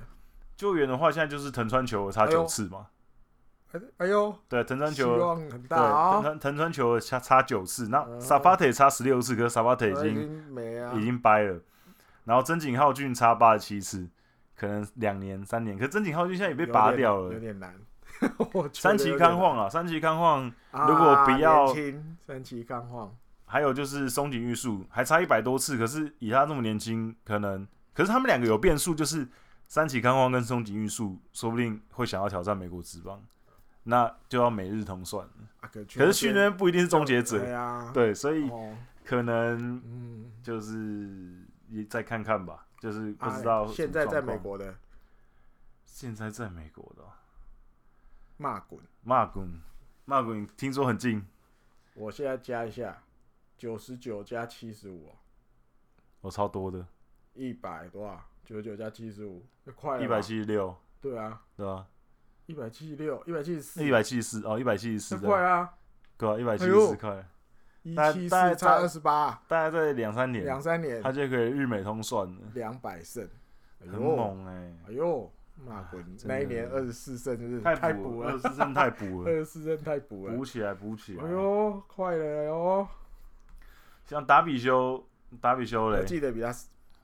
[0.56, 2.86] 救援的话，现在就是藤川球差九次嘛。
[3.98, 6.12] 哎呦，对，藤川球希望很大啊。
[6.14, 11.60] 藤川藤川球差差九次，那萨巴特差十六次，可是萨巴特已经没啊，已经掰了。
[12.24, 14.08] 然后真井浩俊差八十七次，
[14.56, 17.74] 可能两年三年，可是真井浩俊现在也被拔掉了， 有点难。
[18.72, 21.66] 三崎康晃啊，三崎康晃，如果不要
[22.26, 23.14] 三崎康晃，
[23.44, 29.28] 还有就是松井玉树还差一百多次，可是以他这么年轻，可能，可是他们两个有变数，就是
[29.68, 33.22] 三崎康晃跟松井玉树，说不定会想要挑战美国职棒。
[33.88, 35.24] 那就要每日同算。
[35.24, 38.50] 了，啊、可是去那边不一定是终结者，对，啊、对，所以
[39.04, 40.74] 可能就是
[41.68, 43.72] 你再看看吧，就是不知道、啊。
[43.72, 44.74] 现在在美国的，
[45.84, 47.02] 现在在美国的，
[48.36, 49.60] 骂滚，骂滚，
[50.04, 51.26] 骂滚，听说很近。
[51.94, 53.02] 我现在加一下，
[53.56, 55.14] 九十九加七十五，
[56.20, 56.86] 我超多的，
[57.34, 61.86] 一百多啊，九十九加七十五，快一百七十六，对啊，对啊。
[62.46, 65.74] 一百七十六，一百七十四，一百七十四哦，一百七十四，快啊，
[66.16, 67.28] 对啊，一百七十四块，
[67.86, 73.28] 一七四差二十八，大概在两三年，两三年，他就可以日美通算了，两百胜，
[73.78, 75.32] 很猛哎，哎呦，
[75.64, 82.88] 那滚，那一年二十四胜就是太补了，二十四胜太补了，二十四胜太补了，补起来补起来，哎呦，快了哟，
[84.04, 85.06] 像达比修，
[85.40, 86.52] 达比修嘞，我记得比他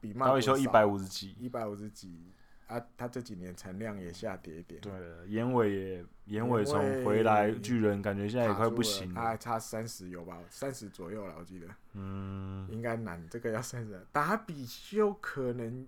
[0.00, 2.32] 比达比修一百五十几，一百五十几。
[2.72, 4.92] 他他这几年产量也下跌一点，对，
[5.28, 15.86] 眼尾也眼尾从回来巨人，感觉现在也快不行了，他还差三十有吧，三十左右了，我记得，嗯，应该难，这个要三十，打比修可能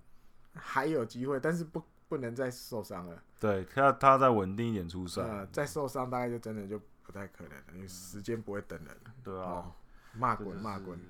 [0.54, 9.72] 还有机会，但是不不能再受伤了，对，他他再稳定一点出赛，呃，再受伤大概就真的就不太可能了，因为时间不会等人，对啊，
[10.12, 11.00] 骂滚骂滚，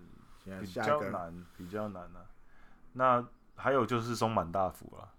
[0.60, 2.26] 比较难，比较难啊，
[2.92, 5.10] 那还有就是松满大辅了。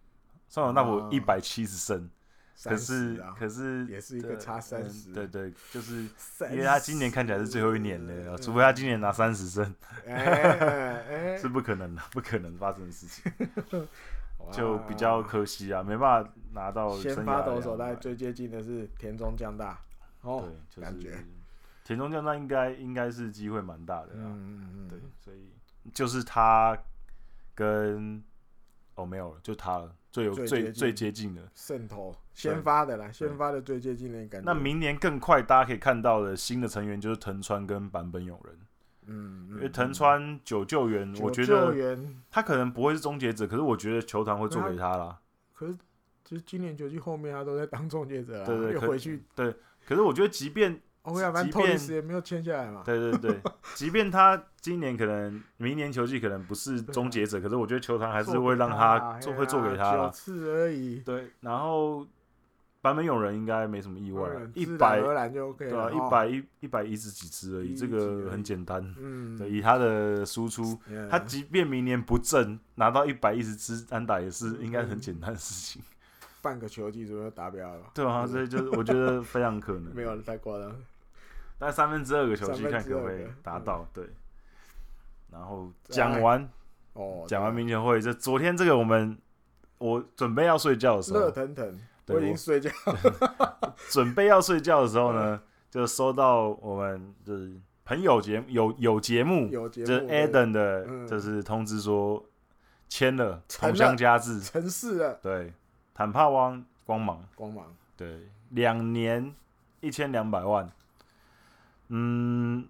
[0.55, 2.09] 松坂大我一百七十胜，
[2.63, 6.03] 可是可是也是一个差三十，对对，就是
[6.49, 9.75] 因为他今年看起来是最后一年了，除非他今年拿三十胜，
[11.37, 13.29] 是不可能的，不可能发生的事情，
[14.49, 16.97] 就比较可惜啊，没办法拿到。
[16.99, 19.77] 先发投手，但最接近的是田中将大，
[20.21, 21.17] 哦，感觉。
[21.83, 25.51] 田中将大应该应该是机会蛮大的，嗯嗯嗯，对，所以
[25.93, 26.77] 就是他
[27.53, 28.23] 跟
[28.95, 29.95] 哦没有了，就他了。
[30.11, 34.45] 最有最最接近的渗透先发的啦，先发的最接近的感觉。
[34.45, 38.57] 那明年更快，大家可以看到的新的成员就是藤川跟坂本勇人。
[39.07, 41.97] 嗯，因为藤川九救援，我觉得
[42.31, 45.19] 他可能不会是终结者，可是我觉得球团会做给他啦。
[45.53, 45.75] 可是，
[46.23, 49.53] 就是今年九季后面他都在当终结者，对对，又回去对。
[49.85, 52.81] 可是我觉得，即便欧亚凡托里斯也没有签下来嘛。
[52.85, 53.39] 对对对，
[53.75, 60.07] 即便他今年可能明年球季可能不是终结者，可是我觉得球团还是会让他做，会做给他了。
[60.07, 60.99] 九次而已。
[60.99, 62.05] 对，然后
[62.81, 68.93] 版本勇人应该没什么意外，一百对啊，一百一一百一十几次而已，这个很简单。
[68.99, 70.77] 嗯，对，以他的输出，
[71.09, 75.81] 他即便明年不正拿到一百一十支安打也是应该很简单的事情。
[76.41, 77.81] 半个球季左右达标了。
[77.91, 79.85] 对啊，所以就是我觉得非常可能。
[79.95, 80.75] 没有太夸张。
[81.65, 83.87] 大概三分之二个球去，看可不可以达到。
[83.91, 84.07] 对，
[85.31, 86.47] 然后讲完
[86.93, 89.17] 哦，讲完名球会，这昨天这个我们
[89.79, 92.69] 我准备要睡觉的时候，热腾腾，我已经睡觉。
[93.89, 97.51] 准备要睡觉的时候呢，就收到我们就是
[97.83, 102.23] 朋友节有有节目，有节目就是 Adam 的，就是通知说
[102.87, 105.15] 签了同乡家志，成事了。
[105.15, 105.51] 对，
[105.95, 109.33] 坦帕湾光芒，光芒，对，两年
[109.79, 110.71] 一千两百万。
[111.89, 112.67] 嗯，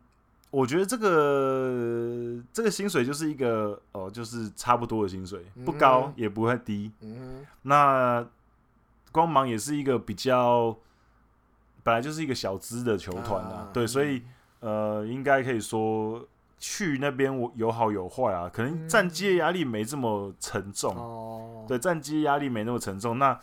[0.51, 6.91] 我觉得这个这个薪水就是一个哦，就是差不多的薪水，不高也不会低。
[7.01, 8.25] 嗯，那
[9.11, 10.75] 光芒也是一个比较，
[11.81, 14.21] 本来就是一个小资的球团啊，对，所以
[14.59, 16.27] 呃，应该可以说
[16.59, 21.65] 去那边我有好有坏啊，可能战绩的压力没这么沉重。
[21.67, 23.39] 对，战绩压力没那么沉重，那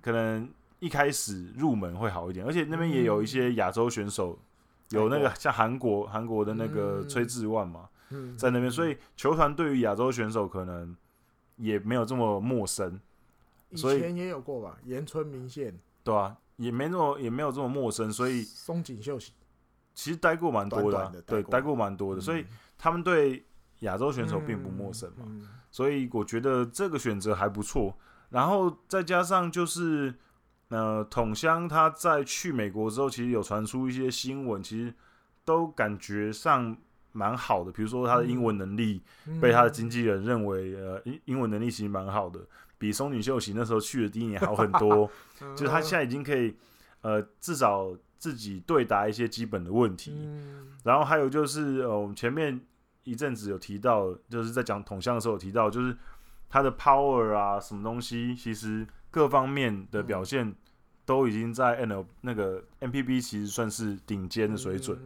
[0.00, 4.38] 可能一开始入门会好一点，而且那边也有一些亚洲选手。
[4.90, 7.88] 有那个像韩国韩国的那个崔智万嘛，
[8.36, 10.96] 在那边，所以球团对于亚洲选手可能
[11.56, 12.98] 也没有这么陌生。
[13.70, 18.10] 以以前也有过吧，岩村明宪，对啊，也没那么也没有这么陌生。
[18.10, 19.32] 所以松井秀喜
[19.94, 22.20] 其实待过蛮多的，对，待过蛮多的。
[22.20, 22.46] 所以
[22.78, 23.44] 他们对
[23.80, 25.26] 亚洲选手并不陌生嘛，
[25.70, 27.94] 所以我觉得这个选择还不错。
[28.30, 30.14] 然后再加上就是，
[30.68, 34.92] 呃，统香他在去美国之后，其实有传出一些新闻，其实
[35.44, 36.76] 都感觉上
[37.12, 37.72] 蛮好的。
[37.72, 39.02] 比如说他的英文能力，
[39.40, 42.40] 被他的经纪人认为，呃，英英文能力其实蛮好的，
[42.76, 45.10] 比松井秀喜那时候去的第一年好很多。
[45.56, 46.54] 就是他现在已经可以，
[47.00, 50.28] 呃，至少自己对答一些基本的问题。
[50.84, 52.60] 然后还有就是，呃，我们前面
[53.04, 55.96] 一阵子有提到，就是在讲统香的时候有提到，就是。
[56.50, 58.86] 他的 power 啊，什么东西，其实
[59.18, 60.54] 各方面的表现
[61.04, 64.96] 都已经在 N L 那个 M P B 其实算是顶尖的水准。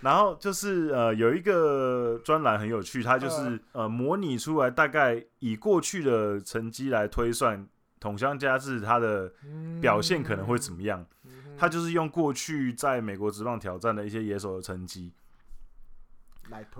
[0.00, 3.86] 然后就是呃，有一个专栏很有趣，它就是呃。
[3.86, 9.30] 模拟出来大概以过去的成绩来推算统香嘉智他的
[9.78, 11.04] 表现可能会怎么样。
[11.58, 15.12] 他就是用过去在美国职棒挑战的一些野手的成绩。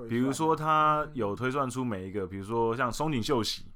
[0.09, 3.67] 比如说，他有推算出每一个，比如说像松井秀喜，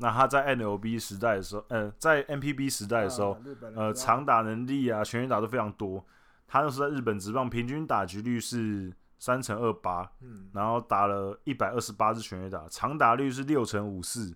[0.00, 3.36] 那他在 NLB 时代的时候，呃，在 MPB 时代的时候，
[3.74, 6.04] 呃，长打能力啊，全垒打都非常多。
[6.46, 10.10] 他那时候在日本职棒平均打击率是三成二八，
[10.52, 14.34] 然后打了一百二十八支全垒打，长打率是六成五四。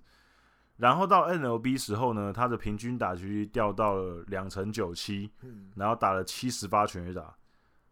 [0.78, 5.30] 然后到 NLB 时候呢，他的平均打击率掉到了两成九七，
[5.76, 7.34] 然后打了七十八全垒打，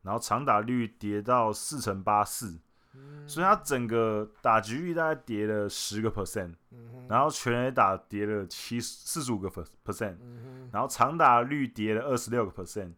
[0.03, 2.59] 然后长打率跌到四成八四。
[3.27, 6.53] 所以他整个打击率大概跌了十个 percent，
[7.09, 9.49] 然后全垒打跌了七四十五个
[9.85, 10.17] percent，
[10.73, 12.95] 然后长打率跌了二十六个 percent，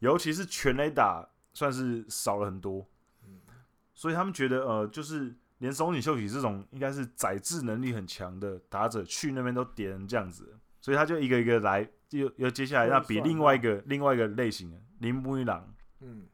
[0.00, 2.84] 尤其是全垒打算是少了很多。
[3.94, 16.26] 所以他们觉得呃，就是连松井秀喜这种应该是宰制能力很强的打者去那边都跌成这样子，所以他就一个一个来，又又接下来要比另外一个另外一个类型的铃木一朗，嗯。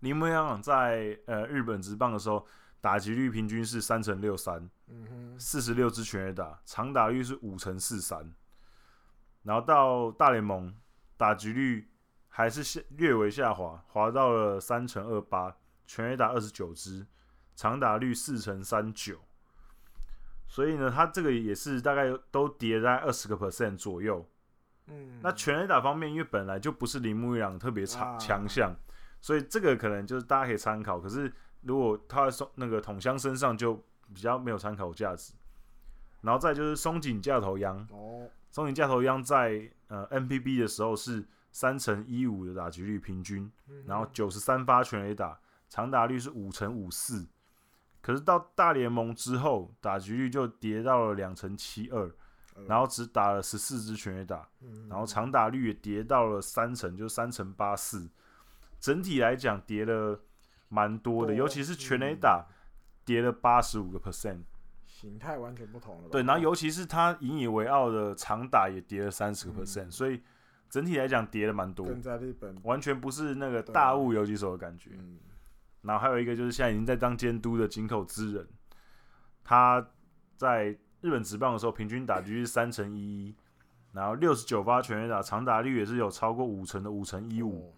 [0.00, 2.46] 铃木洋朗在呃日本职棒的时候，
[2.80, 4.68] 打击率平均是三乘六三，
[5.38, 8.34] 四十六支全垒打，长打率是五乘四三。
[9.42, 10.74] 然后到大联盟，
[11.16, 11.90] 打击率
[12.28, 15.54] 还是下略微下滑，滑到了三乘二八，
[15.86, 17.06] 全垒打二十九支，
[17.54, 19.20] 长打率四乘三九。
[20.46, 24.26] 所以呢，他这个也是大概都跌在二十个 percent 左右。
[24.86, 28.74] 嗯，那全垒打方面，因为本来就不是铃木一朗特别强强项。
[29.20, 33.74] 所以这个可能就是大家可以参考，可是如果他在松那个桶箱身上就
[34.14, 35.34] 比较没有参考价值。
[36.22, 37.86] 然后再就是松井架头央，
[38.50, 43.50] 松井架头央在呃 NPB 的时候是三乘一五的打击率平均，
[43.86, 45.40] 然后九十三发全垒打，
[45.70, 47.26] 长打率是五乘五四。
[48.02, 52.14] 可是到大联盟之后，打击率就跌到了两成七二，
[52.66, 54.46] 然后只打了十四支全垒打，
[54.90, 58.10] 然后长打率也跌到了三成，就三成八四。
[58.80, 60.18] 整体来讲跌了
[60.68, 62.46] 蛮多的，尤其是全垒打
[63.04, 64.38] 跌了八十五个 percent，
[64.86, 66.08] 形态完全不同了。
[66.10, 70.22] 对，然后尤其是他引以为傲的长打也跌了三十个 percent，所以
[70.68, 71.86] 整体来讲跌了蛮多。
[71.86, 74.90] 跟在日本完全不是那个大物游击手的感觉。
[75.82, 78.46] 然后还有一个就是现在已经在当监督的井口之人，
[79.42, 79.86] 他
[80.36, 83.34] 在日本职棒的时候平均打击是三乘一一，
[83.92, 87.74] 然后六十九发全垒打，长打率也是有超过五成的五成一五。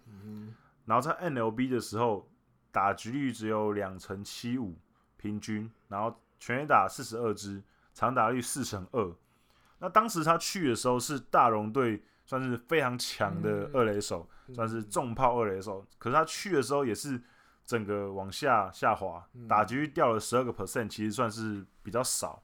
[0.85, 2.29] 然后在 NLB 的时候，
[2.71, 4.77] 打局率只有两成七五
[5.15, 7.63] 平均，然后全垒打四十二支，
[7.93, 9.15] 长打率四成二。
[9.79, 15.79] 那当时他去的时候是大荣队，算是非常强的二垒手，嗯、算是重炮二垒手。
[15.79, 17.21] 嗯、可是他去的时候也是
[17.65, 22.43] 整个往下下滑，打击率掉了十二个 percent，其实算是比较少。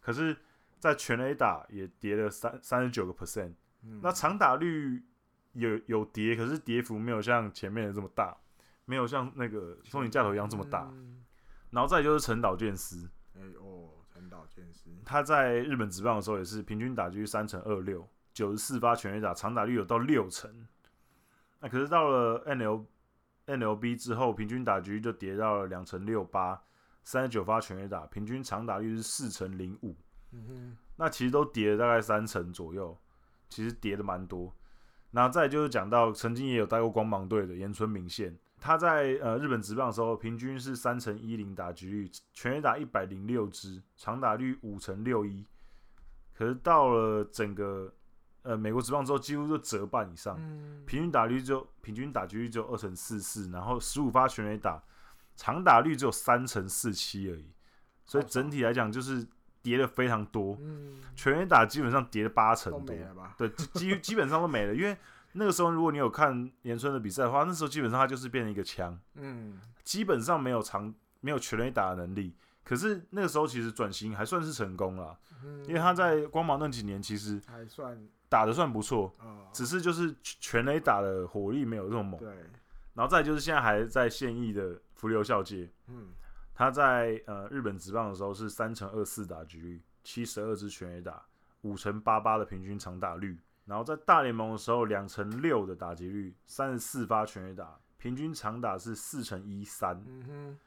[0.00, 0.36] 可是，
[0.78, 3.52] 在全垒打也跌了三三十九个 percent，
[4.00, 5.04] 那长打率。
[5.56, 8.36] 有有跌，可是跌幅没有像前面的这么大，
[8.84, 10.88] 没有像那个松井架头一样这么大。
[10.92, 11.24] 嗯、
[11.70, 20.66] 然后再就是陈岛健司，哎、欸、哦，陈岛健司，他在日本职棒的时候也是平均打击率三成二六，九十四发全垒打，长打率有到六成。
[21.60, 22.84] 那可是到了 NL
[23.46, 26.62] NLB 之后，平均打击率就跌到了两成六八，
[27.02, 29.96] 三十九发全垒打，平均长打率是四成零五。
[30.32, 32.98] 嗯哼，那其实都跌了大概三成左右，
[33.48, 34.52] 其实跌的蛮多。
[35.16, 45.46] 然后再就是讲到曾经也有带过光芒队的岩村明宪，他在呃日本职棒的时候，平均是三成一零打局率，全垒打一百零六支，长打率五成六一。
[46.34, 47.90] 可是到了整个
[48.42, 50.36] 呃美国职棒之后，几乎就折半以上，
[50.84, 54.82] 平均打率就平均打局率就二成四四，然后十五发全垒打，
[55.34, 57.50] 长打率只有三成四七而已。
[58.04, 59.26] 所以整体来讲就是。
[59.66, 62.94] 跌的非常多，嗯，全垒打基本上跌了八成多，
[63.36, 64.72] 对，基基本上都没了。
[64.72, 64.96] 因为
[65.32, 72.32] 那个时候，如果你有看岩村的比赛的话，那时候基本上他就是变成一个枪，嗯，基本上没有长没有全垒打的能力。
[72.62, 77.98] 可是那个时候其实转型还算是成功了，嗯、因为他在光芒那几年其实还算
[78.28, 82.20] 打的算不错，哦、只是就是全垒打的火力没有这么猛。
[82.20, 82.28] 对，
[82.94, 86.12] 然后再就是现在还在现役的福流孝介，嗯，
[86.58, 91.22] 他在呃日本职棒的时候是三成二四打击率，七十二支全垒打，
[91.60, 100.02] 五成八八的平均长打率，然后在大联盟的时候两成六的打击率，三十四发全垒打，平均长打是四成一三。
[100.06, 100.58] 嗯哼。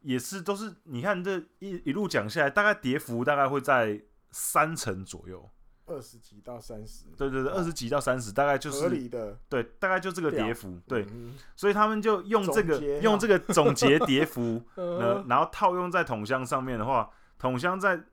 [0.00, 5.50] 也是，都是你看这一一路讲下来，大概跌幅大概会在三成左右，
[5.86, 7.06] 二十几到三十。
[7.16, 9.38] 对对对，二十几到三十，大概就是合理的。
[9.48, 10.78] 对，大概就这个跌幅。
[10.86, 18.04] 对，嗯、所以他们就用这个用这个总结跌幅， 呃，然后套用在桶箱上面的话，桶箱在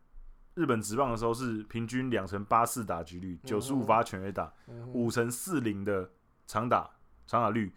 [0.56, 4.54] 日本职棒的时候是平均两成八四打击率，九十五发全垒打，
[4.94, 6.10] 五成四零的
[6.46, 6.90] 长打
[7.26, 7.74] 长打率。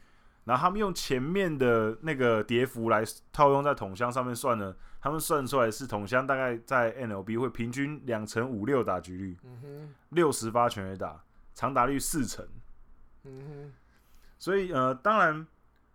[0.47, 9.37] 然后他们用前面的那个跌幅来套用在桶箱上面算呢，他们算出来是桶箱大概在 NLB 会平均两成五六打局率，
[10.11, 11.21] 六十发全垒打，
[11.53, 12.47] 长打率四成。
[13.25, 13.73] 嗯哼
[14.39, 15.47] 所以呃，当然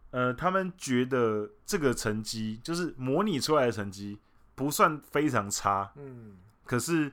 [0.10, 4.20] 呃，他们觉得这个成绩就是模拟出来的成绩
[4.54, 7.10] 不算非常差，嗯可是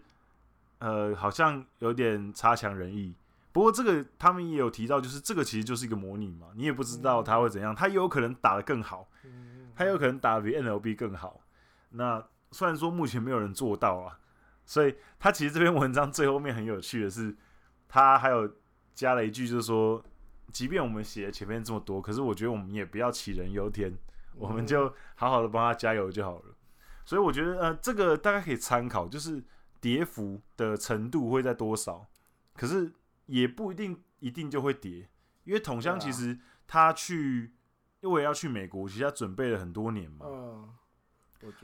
[0.80, 3.14] 呃，好像有点差强人意。
[3.58, 9.10] 不过这个他们也有提到，就是这个其实就是一个模拟嘛，你也不知道他会怎样，他也有可能打得更好，
[9.74, 11.40] 他有可能打得比 NLB 更好。
[11.90, 14.20] 那虽然说目前没有人做到啊，
[14.64, 17.36] 所以他其实这篇文章最后面很有趣的是，
[17.88, 18.48] 他还有
[18.94, 20.00] 加了一句，就是说，
[20.52, 23.92] 即便我们写了前面这么多，可是我觉得我们也不要杞人忧天，
[24.36, 26.44] 我们就好好的帮他加油就好了。
[27.04, 29.42] 所以我觉得呃，这个大概可以参考，就是
[29.80, 32.06] 跌幅的程度会在多少，
[32.54, 32.92] 可是。
[33.28, 35.06] 也不一定一定就会跌，
[35.44, 37.52] 因为统香其实他去，
[38.00, 40.24] 因为要去美国，其实他准备了很多年嘛。
[40.26, 40.68] 嗯，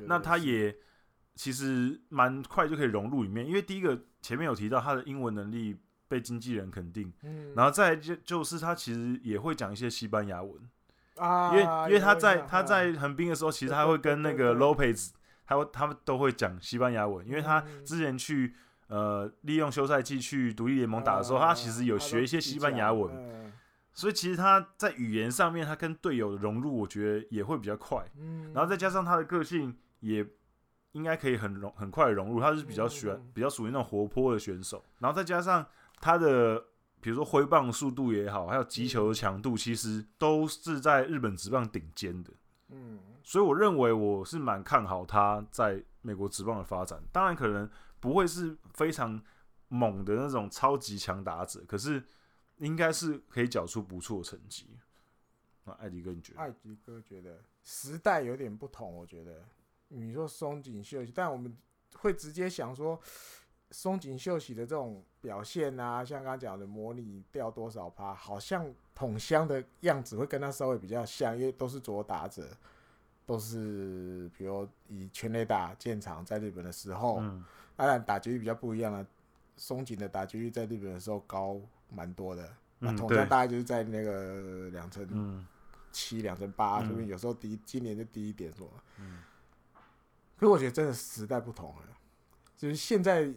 [0.06, 0.76] 那他也
[1.34, 10.70] 其实蛮快就可以融入里面，因为第一个前面有提到他的英文能力被经纪人肯定，嗯，然后再就就是他其实也会讲一些西班牙文。
[11.16, 15.12] 啊，因为因为他在他在横滨的时候，其实他会跟那个 Lopez，
[15.46, 18.54] 他会他们都会讲西班牙文，因为他之前去。
[18.89, 23.53] 呃，利用休赛季去独立联盟打的时候，他其实有学一些西班牙文，
[23.95, 28.05] 所以其实他在语言上面，他跟队友的融入，我觉得也会比较快。
[28.53, 30.24] 然后再加上他的个性，也
[30.93, 32.41] 应该可以很融很快的融入。
[32.41, 34.85] 他是比较喜欢比较属于那种活泼的选手。
[34.99, 35.64] 然后再加上
[35.99, 36.62] 他的，
[37.01, 42.30] 比如说挥棒速度也好，还有击球的强度，其实都是在日本职棒顶尖的。
[42.68, 47.03] 嗯，所以我认为我是蛮看好他在美国职棒的发展。
[47.11, 47.66] 当然可能。
[48.05, 49.18] 不会是非常
[49.68, 52.05] 猛的那种超级强打者，可是
[52.59, 54.78] 应该是可以缴出不错的成绩。
[55.64, 56.38] 那艾迪哥你觉得？
[56.38, 59.42] 艾迪哥觉得时代有点不同，我觉得
[59.88, 61.57] 你说松井秀喜，但我们
[61.96, 63.00] 会直接想说
[63.70, 72.46] 松井秀喜的这种表现啊，像刚刚讲的模拟掉多少趴，好像桶箱的样子会跟他稍微比较像，因为都是左打者，
[73.24, 77.20] 都是比如以全垒打见长，在日本的时候。
[77.22, 77.42] 嗯
[77.77, 79.05] 当然打击率比较不一样了，
[79.57, 81.61] 松井的打击率在日本的时候高
[81.91, 82.49] 蛮多的，
[82.79, 85.45] 那统乡大概就是在那个两成
[85.91, 88.70] 七、两成八，说不定有时候低，今年就低一点说。
[89.01, 89.18] 嗯。
[90.37, 91.83] 可是我觉得真的时代不同了，
[92.57, 93.29] 就是现在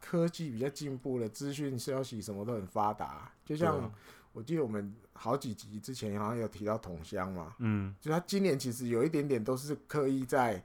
[0.00, 3.30] 科技比较进步了，资讯消息什么都很发达。
[3.44, 3.92] 就像
[4.32, 10.62] 我记得我们好几集之前好像有提到统乡嘛，嗯，就他今年其实有一点点都是刻意在。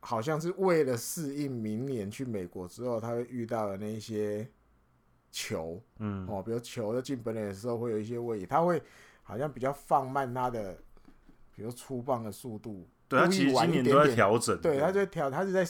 [0.00, 4.48] 好像是为了适应明年去美国之后，他会遇到的那一些
[5.30, 8.82] 球，嗯，哦，比如球的进本垒的时候会有一些位移，他会
[9.22, 10.74] 好像比较放慢他的，
[11.54, 15.66] 比如出棒的速度，对，他其实今年都在调整，对，他在调，他是在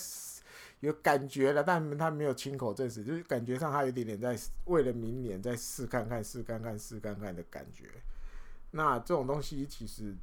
[0.79, 7.87] 有感觉了，但他没有亲口证实，就是感觉上他有一点点在为了明年再试看看、试看看、试看看的感觉。
[8.71, 10.15] 那这种东西其实。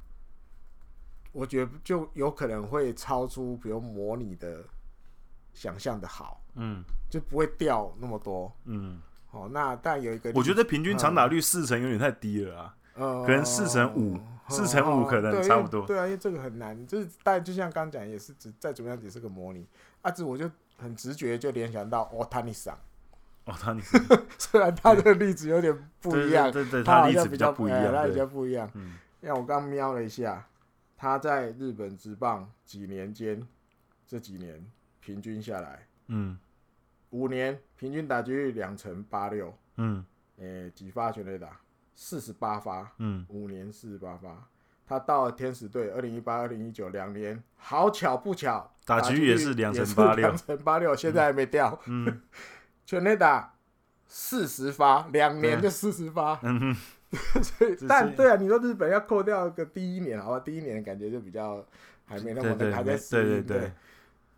[1.32, 4.64] 我觉得就有可能会超出，比如模拟的
[5.52, 9.00] 想象的好，嗯，就不会掉那么多，嗯，
[9.30, 14.18] 哦，那但有一个，我觉得平均长打率四成有点太低了啊，呃，可能四成五，
[14.48, 19.66] 四成五可能差不多，对啊，因为这个很难，就是但就像刚讲，也是只再怎么样也是个模拟，
[20.02, 22.76] 啊，这我就很直觉就联想到哦，塔尼桑，
[23.44, 23.82] 哦，塔尼，
[24.38, 30.44] 虽然他的例子有点不一样，对对，他例子比较不一样，他比较不一样，嗯，因为我刚瞄了一下。
[31.00, 33.40] 他在日本职棒几年间，
[34.04, 34.68] 这几年
[34.98, 36.36] 平均下来，嗯，
[37.10, 40.04] 五年平均打击率两成八六，嗯，
[40.38, 41.60] 诶，几发全垒打
[41.94, 44.48] 四十八发，嗯，五年四十八发，
[44.84, 51.80] 他到了天使队，二零一八、二零一九两年，好巧不巧，打击也是两成八六，两成八六，现在还没掉。
[51.86, 52.22] 嗯，
[52.84, 53.54] 全垒打
[54.08, 56.40] 四十发，两年就四十发。
[56.42, 56.76] 嗯
[57.42, 61.64] 所以，但对啊，你说日本要扣掉个第一年，好吧，第一年感觉就比较
[62.06, 63.28] 还没那么的还在适应。
[63.28, 63.72] 对对对。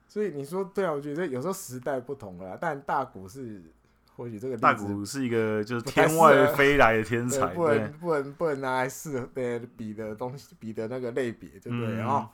[0.08, 3.62] 所以你说对啊，我觉得有时候时代不同了，但大谷是。
[4.16, 12.02] 或许这个大谷是一个就是天外飞来的天才，不能不能不能拿来试对比的东西，比的那个类别，对不对？
[12.02, 12.28] 哦，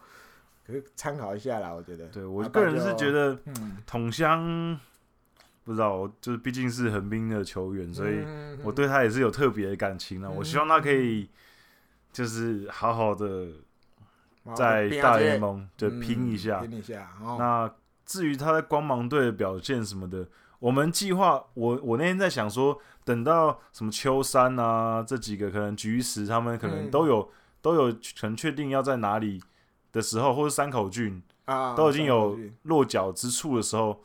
[0.66, 2.08] 可是参考一下啦，我觉得。
[2.08, 3.38] 对我个人是觉得，
[3.86, 4.76] 桶乡
[5.66, 8.24] 不知道，就是毕竟是横滨的球员，所以
[8.62, 10.30] 我对他也是有特别的感情了。
[10.30, 11.28] 我希望他可以
[12.12, 13.48] 就是好好的
[14.54, 17.10] 在大联盟就拼一下，拼一下。
[17.20, 17.68] 那
[18.04, 20.28] 至于他在光芒队的表现什么的。
[20.58, 27.28] 我们计划，我我那天在想说，等到什么秋山啊，这几个可能菊石他们可能都有、嗯、
[27.60, 29.42] 都有可能确定要在哪里
[29.92, 34.02] 的时候，或者山口俊啊都已经有落脚之处的时候，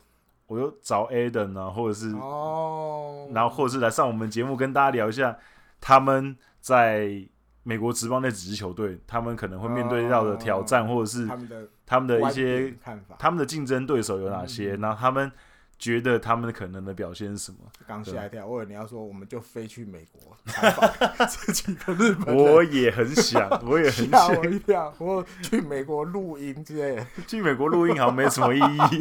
[0.52, 5.38] 我就找 Adam 啊，或者是哦，然后或者是来上我们节目跟大家聊一下
[5.80, 7.26] 他们在
[7.62, 15.32] 美国职棒那几支球队，他们可能会面对到的挑战，或者是他们的他们的一些看法，他们的竞争对手有哪些，然后他们。
[15.78, 17.58] 觉得他们可能的表现是什么？
[17.88, 20.88] 刚吓一跳，我以为你要说我们就飞去美国采访
[21.18, 22.36] 这几个日本。
[22.36, 24.28] 我也很想， 我也很想。
[24.28, 27.06] 我一跳，我去美国录音之类的。
[27.26, 29.00] 去美国录音好像没什么意义。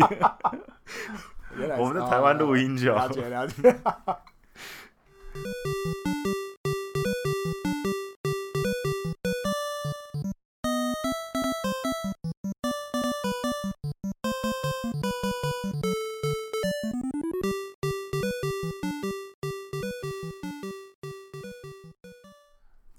[1.78, 3.08] 我们在台湾录音就好。
[3.08, 3.76] 了解了解。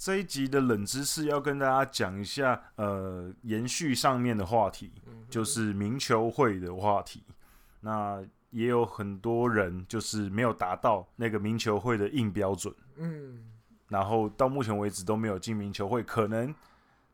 [0.05, 4.93] 这一集的冷知识要跟大家讲一下，呃，延续上面的话题，
[5.31, 7.23] 就是名球会的话题。
[7.79, 8.21] 那
[8.53, 13.45] 也有很多人就是没有达到那个名球会的硬标准，嗯，
[13.89, 16.55] 然后到目前为止都没有进名球会，可能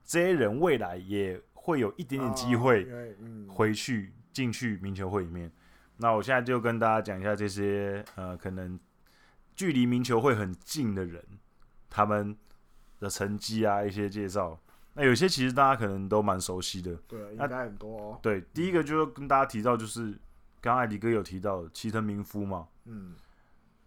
[0.04, 2.86] 这些人未来也会有一点点机会
[3.48, 5.50] 回去进去名球会里面。
[5.96, 8.78] 那我现在就跟大家讲一下这些，呃，可能
[9.56, 11.24] 距离名球会很近的人，
[11.88, 12.36] 他们。
[13.00, 14.60] 的成绩啊，一些介绍，
[14.94, 18.18] 那有些其实大家可能都蛮熟悉的，对，应该很多哦。
[18.20, 20.18] 对，第一个就是跟大家提到，就是
[20.60, 23.14] 刚刚艾迪哥有提到的齐藤明夫嘛，嗯，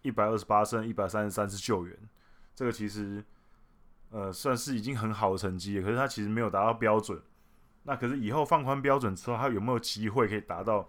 [0.02, 1.96] 一百二十八胜，一百三十三次救援，
[2.54, 3.24] 这个其实
[4.10, 7.20] 呃算是已经很好的成绩了，可是他其实没有达到标准。
[7.84, 10.88] 那可是以后放宽标准之后，他有没有机会可以达到？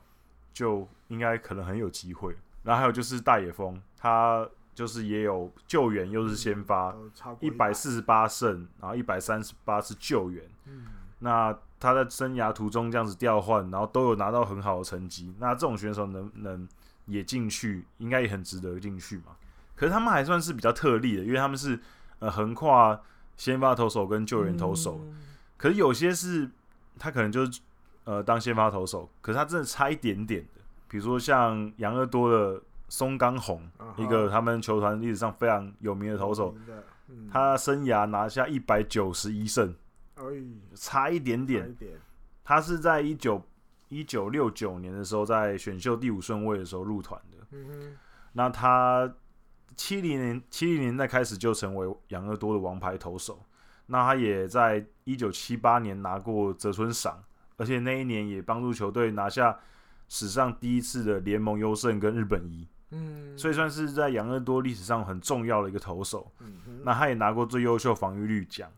[0.53, 2.35] 就应该可能很有机会。
[2.63, 4.47] 然后还有就是大野枫，他。
[4.75, 6.95] 就是也有救援，又是先发，
[7.39, 10.43] 一百四十八胜，然后一百三十八次救援。
[10.65, 10.87] 嗯，
[11.19, 15.35] 那他在生涯途中这样子调换，然后都有拿到很好的成绩。
[15.39, 16.67] 那这种选手能能
[17.05, 19.35] 也进去，应该也很值得进去嘛。
[19.75, 21.79] 可是他们还算是比较特例的，因为他们是
[22.19, 22.99] 呃横跨
[23.37, 24.99] 先发投手跟救援投手。
[25.03, 25.17] 嗯、
[25.57, 26.49] 可是有些是
[26.97, 27.59] 他可能就是
[28.05, 32.61] 呃当先发投手，可是他真的差一点点的，比如说像杨乐多的。
[32.89, 33.59] 松冈弘，
[33.97, 36.55] 一个他们球团历史上非常有名的投手，
[37.31, 39.73] 他生涯拿下一百九十一胜，
[40.75, 41.75] 差一点点。
[42.43, 43.41] 他是在一九
[43.89, 47.37] 一九六九年的时候，在选秀第五顺位的时候入团的。
[48.33, 49.13] 那他
[49.77, 53.43] 七零年七零年代开始就成为养乐多的王牌投手。
[53.85, 57.23] 那他也在一九七八年拿过泽村赏，
[57.57, 59.59] 而且那一年也帮助球队拿下
[60.09, 62.67] 史上第一次的联盟优胜跟日本一。
[62.91, 66.31] 嗯，所以算是在养乐多历史上很重要的一个投手。
[66.39, 68.71] 嗯，那他也拿过最优秀防御率奖。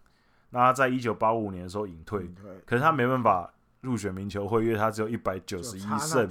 [0.55, 6.29] 那他在一九八五年的时候隐退，退，可是他没办法入选名球会，因为他只有一百九十一胜，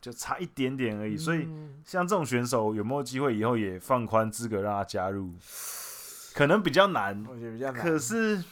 [0.00, 1.14] 就差一点点而已。
[1.14, 1.48] 嗯、所以
[1.84, 5.34] 像这种选手有没有机会以后也放宽资格让他加入？
[6.36, 7.82] 可能比较难，我觉得比较难。
[7.82, 8.44] 可是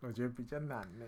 [0.00, 1.06] 我觉得比较难呢。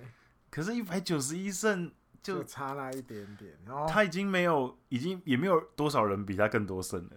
[0.51, 1.93] 可是，一百九十一胜。
[2.23, 7.17] 就，就差那一点点，然后他已经没有，已经也没有多少人比他更多胜了，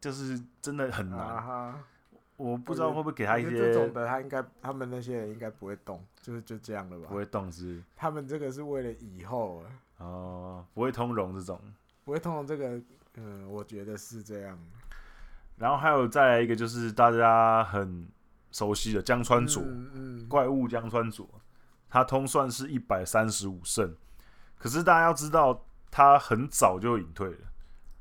[0.00, 1.74] 就是真的很难。
[2.42, 7.06] 我不知道会不会给他一些这种的，他应该他们那些人应该不会动，就是就这样了吧？
[7.08, 7.82] 不会动是，是？
[7.96, 9.62] 他们这个是为了以后
[9.98, 11.60] 哦，不会通融这种，
[12.04, 12.80] 不会通融这个，
[13.14, 14.58] 嗯，我觉得是这样。
[15.56, 18.08] 然后还有再来一个，就是大家很
[18.50, 21.28] 熟悉的江川佐，嗯嗯、怪物江川佐，
[21.88, 23.94] 他通算是一百三十五胜。
[24.58, 27.38] 可是大家要知道，他很早就隐退了。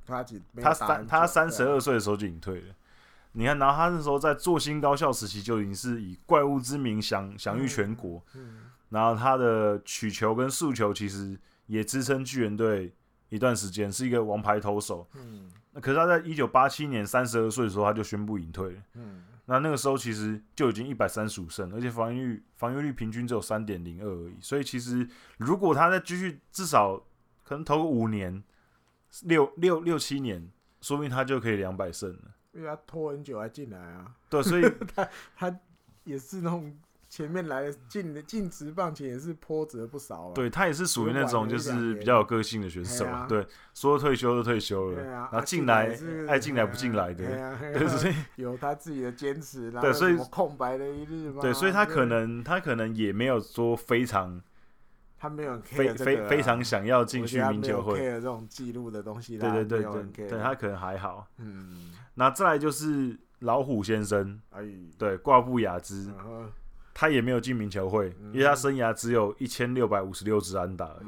[0.08, 0.42] 他几？
[0.62, 2.76] 他三他三十二岁的时候就隐退了。
[3.34, 8.22] 你看，然后他那时候在做新高校时期就已经是以怪物之名享享誉全国。
[8.36, 12.94] 嗯，然后他的曲球跟速球其实也支撑巨人队
[13.30, 15.08] 一段时间，是一个王牌投手。
[15.14, 18.82] 嗯，那可是他在一九八七年三十二岁的时候，他就宣布隐退了。
[18.96, 24.36] 嗯，那那个时候其实就已经一百三十五胜，而且防御防御率平均只有三点零二而已。
[24.42, 25.08] 所以其实
[25.38, 26.98] 如果他再继续，至少
[27.44, 28.44] 可能投个五年、
[29.24, 30.50] 六六六七年，
[30.82, 32.22] 说不定他就可以两百胜了。
[32.54, 34.64] 因为他拖很久才进来啊，对，所以
[34.96, 35.60] 他他
[36.04, 36.76] 也是那种
[37.08, 40.32] 前面来的进进职棒前也是波折不少啊。
[40.34, 45.98] 对，他也是属于那种就是比较有个性的选手，对，说退休就退休了，然后进来
[46.28, 54.42] 爱进来不进来的，对，所以 有他自己的坚持，对，所以空白的一日嘛，对，所以他可能他可能也没有说非常。
[55.24, 58.00] 他没有非非非常想要进去名球会。
[58.00, 61.28] 这种记录的东西，对对对对，对他可能还好。
[61.38, 64.40] 嗯，那再来就是老虎先生，
[64.98, 66.14] 对挂布雅兹，
[66.94, 71.08] 他也没有进名球会，因为他生涯只有一千六百五十六支安打而已。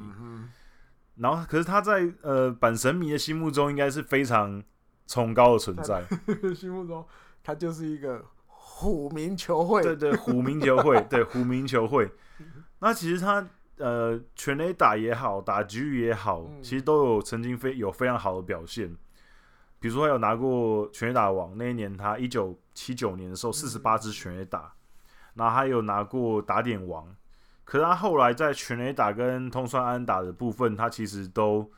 [1.16, 4.64] 然后，可是他在呃板神迷的心目中，应该是非常
[5.08, 6.04] 崇高的存在。
[6.56, 7.06] 心目中，
[7.44, 12.12] 他就是一个虎名球会，对对，虎名球会，对虎名球会。
[12.80, 13.48] 那其实他。
[13.78, 18.96] 呃，全垒打也好，打击率也好，嗯、其实都有曾经非有非常好的表现。
[19.84, 27.14] 比如说，他有拿过全垒打王，那一年他一九七九年的时候，四十八支全垒打，嗯、然后他有拿过打点王。
[27.66, 31.70] 可是他后来在全垒打跟通算安打的部分，他其实都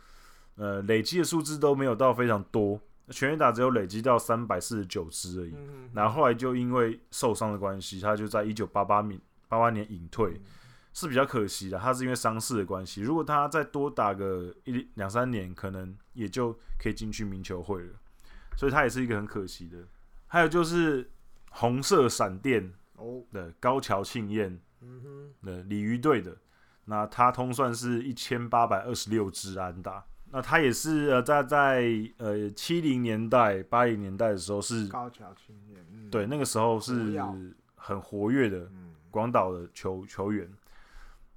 [0.56, 2.80] 呃累积的数字都没有到非常多，
[3.10, 5.56] 全垒打只有累积到三百四十九支而已。
[5.92, 10.34] 然后后来就因为受伤的关系，他就在一九八八年八八年隐退。
[10.34, 10.42] 嗯
[10.96, 13.02] 是比较可惜的，他是因为伤势的关系。
[13.02, 17.90] 如果他再多打个一两三年，可能也就可以进去名球会了。
[18.56, 19.78] 所以他也是一个很可惜的。
[20.28, 21.12] 还有就是
[21.50, 22.72] 红色闪电
[23.34, 24.58] 的高桥庆彦，
[25.44, 26.38] 的鲤鱼队的，
[26.86, 30.02] 那他通算是一千八百二十六支安打。
[30.32, 37.22] 那他也是呃在在呃七零年代八零年代的时候是高桥庆彦，嗯、对，那个时候是
[37.76, 38.72] 很活跃的
[39.12, 40.50] 广岛的球球员。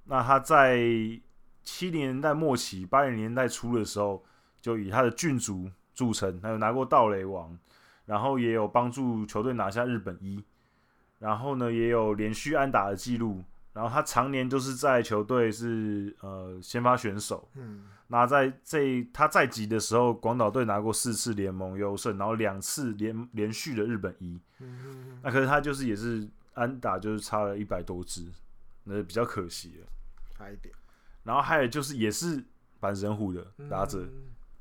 [0.09, 0.79] 那他在
[1.63, 4.25] 七零年代末期、八零年代初的时候，
[4.59, 7.55] 就以他的郡主著称，他有拿过盗垒王，
[8.05, 10.43] 然后也有帮助球队拿下日本一，
[11.19, 25.19] 然后呢也有连续安打的记录，然后他常年就是在球队是呃先发选手，嗯，那在这他在籍的时候，广岛队拿过四次联盟优胜，然后两次连连续的日本一，嗯。
[25.21, 28.25] 那可是他就是也是安打就是差了一百多支，
[28.85, 29.87] 那比较可惜了。
[30.39, 30.73] 差一点，
[31.23, 32.41] 然后还有就是也是
[32.79, 34.07] 阪神虎的打者，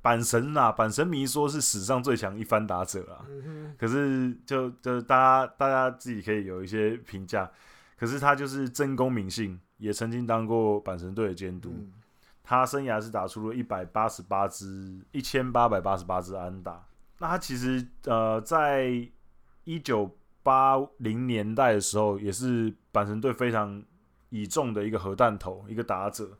[0.02, 3.24] 阪神啊，阪神迷说是史上最强一番打者啊，
[3.78, 7.48] 可是就就大家大家自己可以有一些评价，
[7.96, 11.72] 可是他就是真功名姓，也曾经当过阪神队的监督，
[12.42, 16.84] 他生涯是打出了一百八十八支一千八百八十八支安打，
[17.18, 19.08] 那他其实呃在
[19.62, 23.80] 一九八零年代的时候，也是阪神队非常。
[24.30, 26.30] 倚重的一个核弹头，一个打者。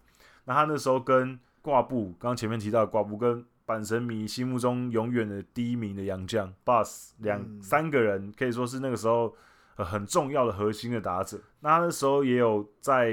[0.45, 9.34] 那他那时候跟挂布，刚刚前面提到的挂布，跟阪神迷心目中永远的第一名的洋将 Bass 两、嗯、三个人，可以说是那个时候
[9.76, 11.39] 很重要的核心的打者。
[11.61, 13.12] 那他那时候也有在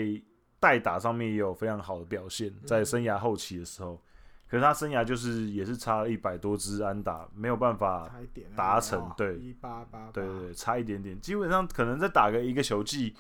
[0.62, 3.96] 代打上面也有非常好的表现，在生涯后期的时候。
[3.96, 4.00] 嗯、
[4.48, 8.10] 可是他生涯就是也是差了一百多支安打，没有办法
[8.56, 9.12] 达成。
[9.18, 13.14] 对，一八八，对对对，差一点点，基本上可能再打个一个球季。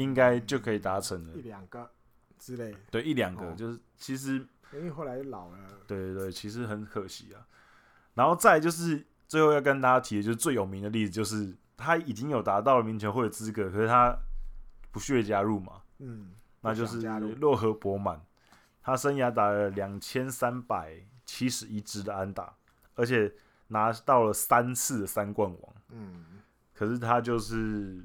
[0.00, 1.90] 应该就可以达成了，一两个
[2.38, 2.74] 之类。
[2.90, 4.36] 对，一两个就是其实，
[4.72, 5.58] 因为后来老了。
[5.86, 7.46] 对对对，其实很可惜啊。
[8.14, 14.16] 然后再就是最后要跟大家提的，就是最有名的例子，就是他已经有达到了名球会的资格，可是他
[14.90, 15.82] 不屑加入嘛。
[15.98, 16.32] 嗯。
[16.62, 17.00] 那就是
[17.34, 18.24] 洛河博满，
[18.82, 20.94] 他生涯打了两千三百
[21.26, 22.54] 七十一支的安打，
[22.94, 23.30] 而且
[23.68, 25.74] 拿到了三次的三冠王。
[25.90, 26.24] 嗯。
[26.72, 28.02] 可是他就是。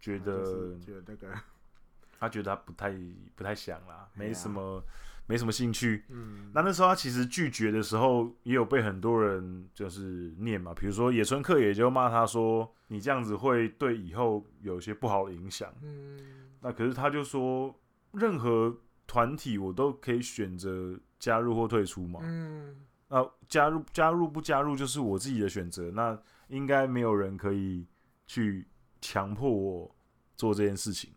[0.00, 1.34] 觉得，觉得那个，
[2.18, 2.94] 他觉得他不太
[3.34, 4.82] 不太想啦，没什么
[5.26, 6.04] 没什么兴趣。
[6.08, 16.18] 嗯，那那时候他其实拒绝的时候，也有被很多人就是念嘛，比如说野村克也就骂他说：“你这样子会对以后有些不好的影响。”嗯，
[16.60, 17.74] 那可是他就说，
[18.12, 18.74] 任何
[19.06, 22.20] 团体我都可以选择加入或退出嘛。
[22.22, 22.76] 嗯，
[23.08, 26.18] 那加入加入不加入就是我自己的选择，那
[26.48, 27.86] 应该没有人可以
[28.26, 28.66] 去。
[29.00, 29.94] 强迫我
[30.36, 31.12] 做这件事情，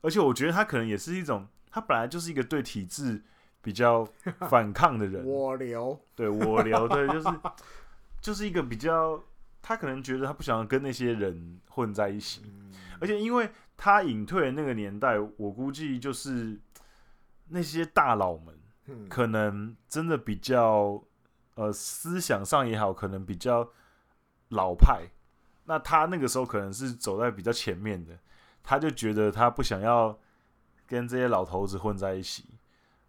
[0.00, 3.22] 而且我觉得他可能也是一种，他本来就是一个对体制
[3.60, 4.04] 比较
[4.48, 5.24] 反抗的人。
[5.24, 7.28] 我流，对我流，对，就是
[8.20, 9.22] 就是一个比较
[9.60, 16.60] 他可能觉得他不想跟那些人混在一起，嗯、而且因为他隐退的那个年代，我估计就是
[17.48, 21.02] 那些大佬们，可能真的比较
[21.54, 23.70] 呃思想上也好，可能比较
[24.48, 25.08] 老派。
[25.64, 28.18] 那他那个时候可能是走在比较前面的，
[28.62, 30.18] 他就觉得他不想要
[30.86, 32.44] 跟这些老头子混在一起，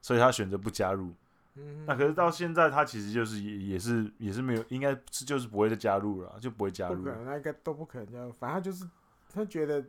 [0.01, 1.13] 所以他选择不加入。
[1.55, 6.95] 嗯，那可是到现在，他其实就是也也是也是没有，应该是就是不会再加入了，就不会加入。
[6.95, 8.31] 不可能，那应该都不可能加入。
[8.31, 8.89] 反正就是
[9.31, 9.85] 他觉得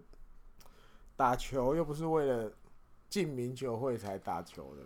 [1.16, 2.52] 打球又不是为了
[3.08, 4.82] 进名球会才打球的。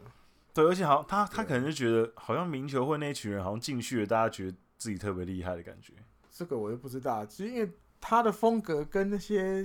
[0.54, 5.92] 对，而且好像他他可能就觉得，好像名球会那一群人好像进去了，大家觉得自己特别厉害的感觉。
[6.38, 7.68] 这个我就不知道，其实因为
[8.00, 9.64] 他的风格跟那些，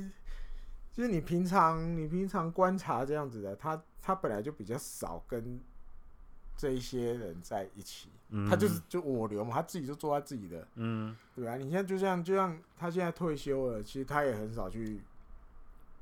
[0.91, 5.61] 就是你平常你平常观察这样子的，他他本来就比较少跟。
[6.55, 15.01] 这一些人在一起，嗯、他就是就我留嘛，他自己就做他自己的，嗯，对啊，你现在就像就像他现在退休了，其实他也很少去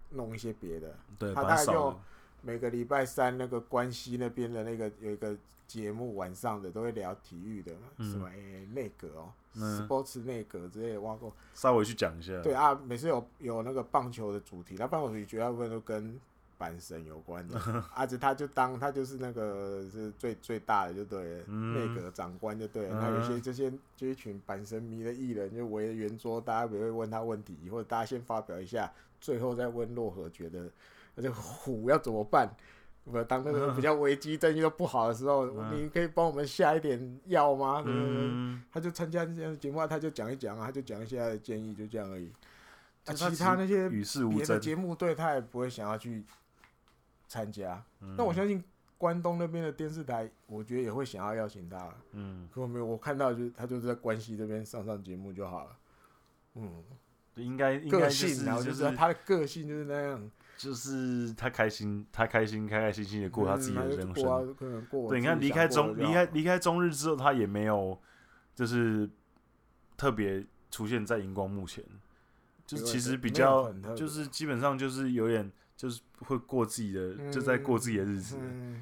[0.09, 1.97] 弄一些别的，对，他大概就
[2.41, 5.35] 每个礼拜三那个关西那边的那个有一个
[5.67, 16.19] 节目，晚上的都会聊体育的，嗯、什么诶内阁哦，sports 内阁之类的，挖过稍微去讲一下，对啊，每次有有那个棒球的主题，那棒球主题绝大部分都跟。
[16.61, 17.59] 阪神有关的，
[17.95, 23.01] 而且他就当他就是那个是最最大的，就对了，内阁、嗯、长官就对了。
[23.01, 30.69] 那、嗯、有些这些就一群阪神迷的艺人就围着圆桌，大家也会问他问题，或者大家先发表一下，最后再问洛河觉得
[31.16, 32.49] 那就虎要怎么办？
[33.03, 37.82] 我，当那个比较危机、证据都不好的时候，嗯、你可以帮我们下一点药吗？
[37.82, 38.07] 对不对？
[38.07, 42.32] 嗯、他就参加这样的节目，他就讲一讲啊，他就讲一些他的建议，就这样而已。
[43.05, 46.24] 啊，其他那些别的节目，对他也不会想要去。
[47.28, 47.82] 参加，
[48.18, 48.62] 那我相信
[48.97, 51.89] 关东那边的电视台，我觉得也会想要邀请他。
[52.12, 55.78] 嗯，可没有，我看到就是他就是在关西这边上上节目就好了。
[56.55, 56.84] 嗯，
[57.36, 60.32] 应该个性，然后就是他的个性就是那样，
[60.62, 64.55] 就是他开心，他开心，开开心心的过他自己的人生。
[65.09, 67.99] 对，你看离开中离开离开中日之后，他也没有
[68.53, 69.09] 就是
[69.97, 71.84] 特别出现在荧光幕前，
[72.66, 75.51] 就其实比较就是基本上就是有点。
[75.78, 78.38] 就是会过自己的，就在过自己的日子，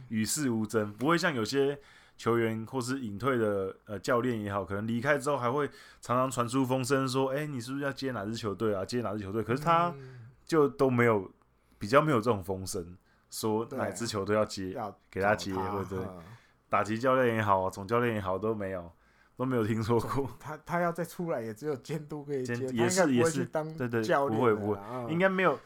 [0.10, 1.80] 与世无争，不会像有些
[2.18, 5.66] 球员或是隐退的呃教练也好，可能离开之后还会
[6.02, 8.84] 常常传出风声说，哎，你是不是要接哪支球队啊？
[8.84, 9.42] 接哪支球队？
[9.42, 9.96] 可是他
[10.44, 11.32] 就都没有，
[11.80, 12.96] 比较没有这种风声，
[13.32, 16.22] 说哪支球队要接，要给他接，或者
[16.70, 18.92] 打击教练也好，总教练也好，都没有，
[19.36, 20.30] 都没有听说过。
[20.40, 24.80] 他他要再出来，也只有监督可以接，也是也是当对对，教不会不会，
[25.12, 25.58] 应该没有。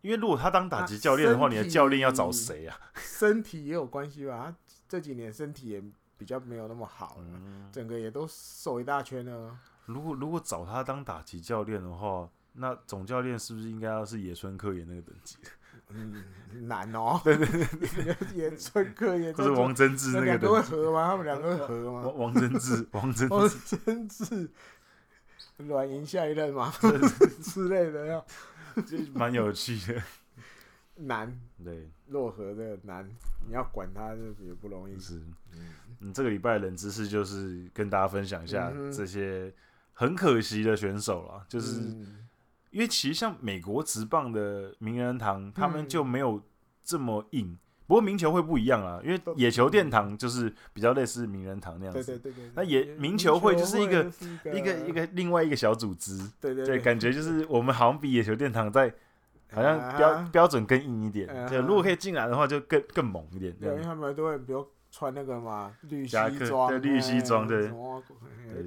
[0.00, 2.80] 因为如果他当打击教练的话，你的教练要找谁啊？
[2.94, 4.44] 身体也有关系吧？
[4.46, 4.56] 他
[4.88, 5.82] 这几年身体也
[6.16, 9.58] 比较没有那么好，嗯、整个也都瘦一大圈了。
[9.86, 15.36] 如果如果找他当打击教练的话，那总教练是不是应该要是野村科研那个等级？
[15.90, 16.24] 嗯，
[16.68, 17.20] 难哦。
[17.24, 21.08] 对对对，野村克也不是王贞治那个两个会合吗？
[21.08, 22.08] 他们两个会合吗？
[22.16, 24.50] 王贞治，王贞王贞治，
[25.58, 26.72] 软银下一任嘛
[27.42, 28.24] 之类的要。
[28.86, 30.00] 就蛮有趣的，
[30.94, 33.04] 难对洛河这个难，
[33.44, 34.96] 你要管他就也不容易。
[35.00, 35.20] 是，
[35.98, 39.52] 嗯，这个礼拜冷知识就是跟大家分享一下这些
[39.94, 41.80] 很可惜的选手了，就是
[42.70, 46.42] 因为其实像美国职棒的名人堂，他们就没有
[46.82, 47.58] 这么硬。
[47.86, 52.04] 不过名球会不一样啊，因为野球殿堂就是比较类似名人堂那样子。
[52.04, 52.50] 对对对对。
[52.54, 54.04] 那野名球会就是一个
[54.52, 56.18] 一个一个另外一个小组织。
[56.38, 56.78] 对对对。
[56.80, 58.92] 感觉就是 我们好像比野球殿堂在
[59.50, 61.26] 好像标标准更硬一点。
[61.48, 63.50] 对，如果可以进来的话，就更更猛一点。
[63.58, 66.16] 对，因为他们都会比如穿那个嘛绿西
[66.46, 67.70] 装，对绿西装，对。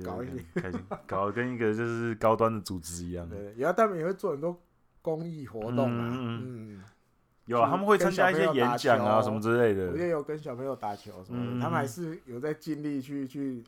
[0.03, 3.27] 搞一点，开心，搞得跟一个就是高端的组织一样。
[3.27, 4.57] 对，然后他们也会做很多
[5.01, 6.83] 公益活动啊，嗯。
[7.45, 9.91] 有啊，他们会参加一些演讲啊，什么之类的。
[9.91, 13.63] 我也有跟小朋友打球什么的，嗯、他们还是有在尽力去去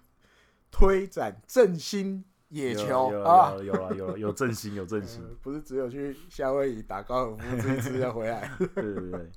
[0.72, 8.50] 推展振兴野球啊，有啊，有有振兴有振兴， 不是只有去夏威夷打高尔夫，这一次要回来。
[8.60, 9.32] 对 对对。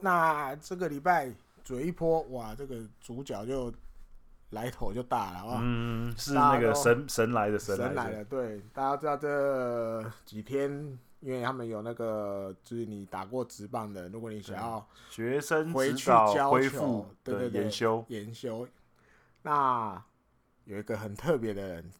[0.00, 1.32] 那这个礼拜
[1.64, 3.72] 嘴一波，哇，这个主角就
[4.50, 5.60] 来头就大了啊！
[5.62, 8.24] 嗯，是那个神神来的神来的，神来的。
[8.24, 10.70] 对，大家知道这几天，
[11.20, 18.66] 因为他们有那个，就是你打过职棒的，如果你想要学生回去教恢复，对对对，研修研修。
[19.42, 20.02] 那
[20.64, 21.90] 有一个很特别的人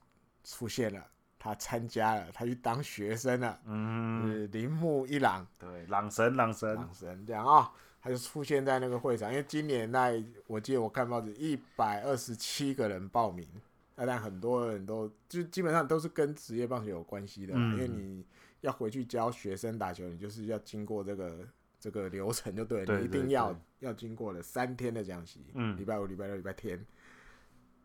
[0.43, 1.03] 出现了，
[1.39, 7.71] 他参加了，他去当学生了，嗯，是铃木一朗，对，朗神，朗神，朗神这样啊、哦，
[8.01, 10.11] 他就出现在那个会场，因为今年那
[10.47, 13.47] 我记得我看报纸，一百二十七个人报名，
[13.95, 18.25] 但很多人都就基本上都是跟职业棒球有关系的，嗯、因为你
[18.63, 21.49] 要回去教学生打球，你就是要经过这个
[21.79, 26.85] 这个流程就对了，对，你一定要要经过了三天的讲习，嗯，礼拜五、礼拜六、礼拜天，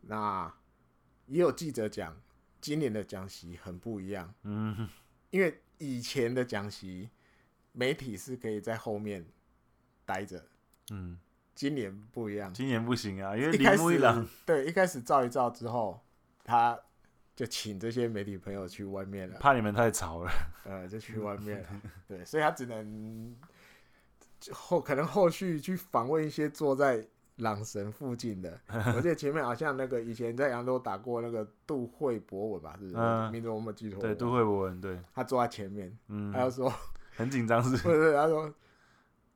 [0.02, 0.54] 那。
[1.28, 2.16] 也有记者讲，
[2.62, 4.32] 今年的讲习很不一样。
[4.44, 4.88] 嗯，
[5.32, 7.10] 因为以前的讲习，
[7.72, 9.26] 媒体是可以在后面
[10.06, 10.42] 待着。
[10.92, 11.18] 嗯，
[11.54, 12.54] 今年不一样。
[12.54, 16.00] 今年不行啊，因为一朗对，一开始照一照之后，
[16.44, 16.80] 他
[17.36, 20.32] 就请这些媒体朋友去外面了，怕你们太吵了。
[20.64, 21.68] 呃，就去外面了。
[22.08, 23.36] 对，所以他只能
[24.52, 27.08] 后可能后续去访问一些坐在。
[27.40, 28.58] 朗神附近的，
[28.96, 33.30] 我记得前面好像那个以前在扬州打过那个杜慧博文吧，是不是？
[33.30, 34.00] 名字我没记错。
[34.00, 36.74] 对，杜慧博文，对，他坐在前面，嗯，他就说
[37.18, 38.14] 很紧张，是不是？
[38.16, 38.50] 他说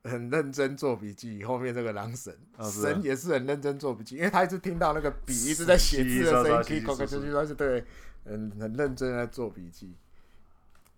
[0.04, 1.42] 很认真做笔记。
[1.44, 2.36] 后面这个狼神
[2.70, 7.84] 神也是很认真做笔记，因为他一直听到那个笔一直在写字的声音，可以口口声声说是对，
[8.24, 9.94] 嗯，很认真在做笔记。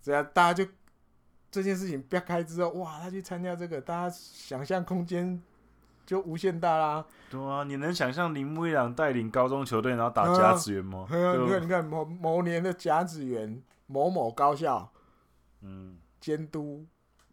[0.00, 0.70] 这样大家就
[1.50, 5.42] 这件事情掰开之后，哇，他去参加这个，大家想象空间。
[6.05, 7.07] 就无限大啦！
[7.30, 11.07] 对啊，你能想象铃木一朗带领高中球队然后打甲子园吗？
[11.09, 14.92] 你看，你看某某年的甲子园某某高校，
[15.61, 16.84] 嗯，监督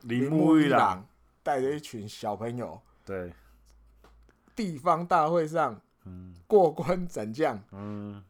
[0.02, 1.04] 铃木一朗
[1.50, 3.34] 带着一群小朋友，对，
[4.56, 8.24] 地方大会上，嗯，过关斩将，嗯，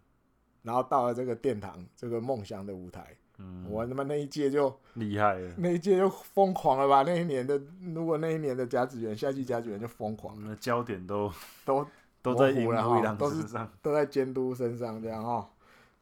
[0.61, 3.13] 然后到了这个殿堂，这个梦想的舞台。
[3.39, 7.03] 嗯，我他妈那一届就厉害了，那一届就疯狂了吧？
[7.03, 7.61] 那一年的，
[7.93, 11.29] 如果那一年的甲子园，夏季甲子园就疯狂了，那焦点都
[11.65, 11.85] 都
[12.21, 15.51] 都在铃木一朗身上，都在监督身上这样哈。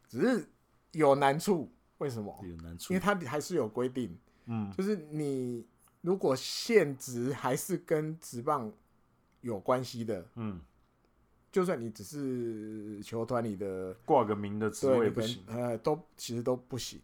[0.07, 0.47] 只是
[0.91, 2.39] 有难处，为什么？
[2.43, 4.15] 有难处，因为他还是有规定，
[4.45, 5.65] 嗯，就是你
[6.07, 8.71] 如果现职还是跟职棒
[9.41, 10.61] 有关系的，嗯。
[11.51, 17.01] 就算你只是球团里的挂个名的职位不行，呃，都其实都不行。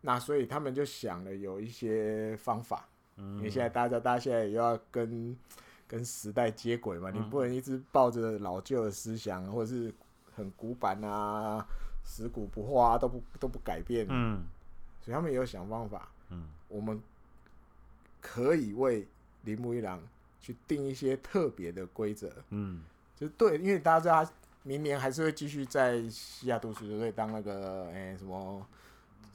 [0.00, 5.36] 那所以他们就想了有一些方法，嗯，因为现在大家大家现在也要跟
[5.86, 9.94] 跟时代接轨嘛，嗯，你不能一直抱着老旧的思想，或者是
[10.34, 11.64] 很古板啊，
[12.02, 14.42] 死古不化啊，都不都不改变，嗯，
[15.00, 17.00] 所以他们也有想方法，嗯，我们
[18.20, 19.06] 可以为
[19.44, 20.00] 铃木一郎
[20.40, 22.82] 去定一些特别的规则，嗯。
[23.16, 24.30] 就对，因为大家知道他
[24.62, 28.64] 明年还是会继续在西雅图水手队当那个哎、欸、什么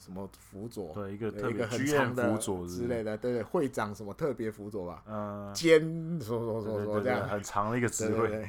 [0.00, 5.82] 什么辅佐，对一个特别很长的辅佐之类的，对对，会长什么特别辅佐吧，嗯，兼
[6.18, 7.28] 说说说说这样。
[7.28, 8.48] 很长的一个职位，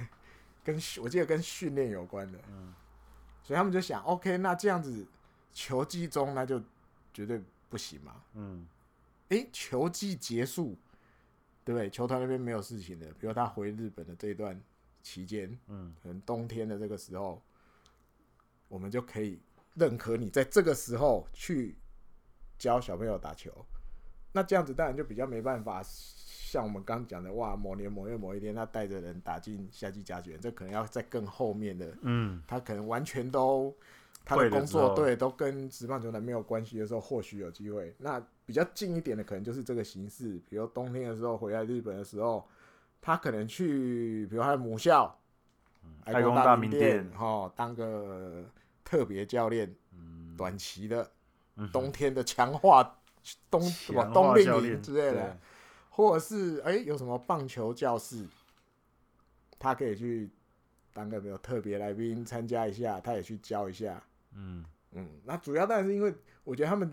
[0.64, 2.74] 跟我记得跟训练有关的，嗯，
[3.44, 5.06] 所以他们就想，OK，那这样子
[5.52, 6.62] 球技中那就
[7.14, 8.66] 绝对不行嘛，嗯，
[9.30, 10.78] 哎、欸，球季结束，
[11.64, 11.90] 对不对？
[11.90, 14.62] 球团那边没有事情的，比如他回日本的这一段。
[15.08, 17.40] 期间，嗯，可能冬天的这个时候，
[18.68, 19.40] 我们就可以
[19.76, 21.76] 认可你在这个时候去
[22.58, 23.54] 教小朋友打球。
[24.32, 33.72] 那这样子当然就比较没办法，像我们刚讲的，哇，某年某月某一天他带着人打进夏季甲子园，这可能要在更后面的，嗯，他可能完全都
[34.26, 37.96] 他的工作对都跟职棒球团没有关系的时候，或许有机会。
[38.00, 42.48] 那比较近一点的，可能就是这个形式，比如冬天的时候回来日本的时候。
[43.02, 45.16] 他可能去，比如他的母校，
[46.06, 48.44] 爱工大名店，哈，当个
[48.84, 49.76] 特别教练，
[50.36, 51.12] 短期的，
[51.72, 52.98] 冬天的强化
[53.52, 55.38] 冬什么冬令营之类的，
[55.92, 58.26] 或者是哎、欸、有什么棒球教室，
[59.60, 60.32] 他可以去
[60.92, 64.02] 当个比如特别来宾参加一下，他也去教一下，
[64.34, 66.12] 嗯嗯，那主要当然是因为
[66.44, 66.92] 我觉得他们。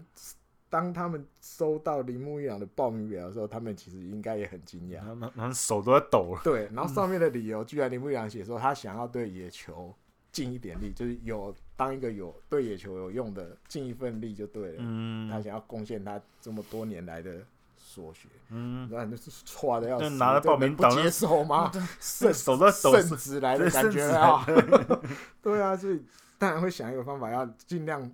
[0.72, 6.40] 当他们收到铃木一朗的报名表的时候，他们其实应该也很惊讶，他们他们手都在抖了。
[6.42, 9.94] 对，然后上面的理由，居然铃木一朗写说他想要对野球
[10.32, 14.76] 尽一点力，就是有当一个有对野球有用的尽一份力就对了。
[14.78, 17.36] 嗯，他想要贡献他这么多年来的
[17.76, 18.28] 所学。
[18.48, 21.70] 嗯，那就是错的要死，拿了报名表不接受吗？
[22.00, 24.42] 圣 手都抖，圣旨来的感觉啊！
[25.42, 26.02] 对啊，所以
[26.38, 28.10] 当然会想一个方法，要尽量。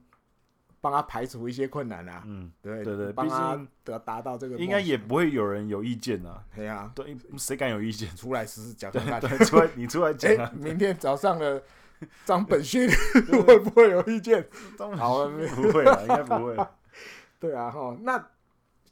[0.81, 8.09] 帮他排除一些困难啊，嗯，对对对，帮他得达到这个，应该也不会有人有意见啊，对啊，对，谁敢有意见？
[8.16, 11.62] 出来试试讲讲看， 对，出来你出来讲啊， 明天早上的
[12.24, 12.89] 张本勋
[13.47, 14.47] 会不会有意见？
[14.97, 16.57] 好，不会了，应该不会。
[17.41, 18.24] 对啊，哈，那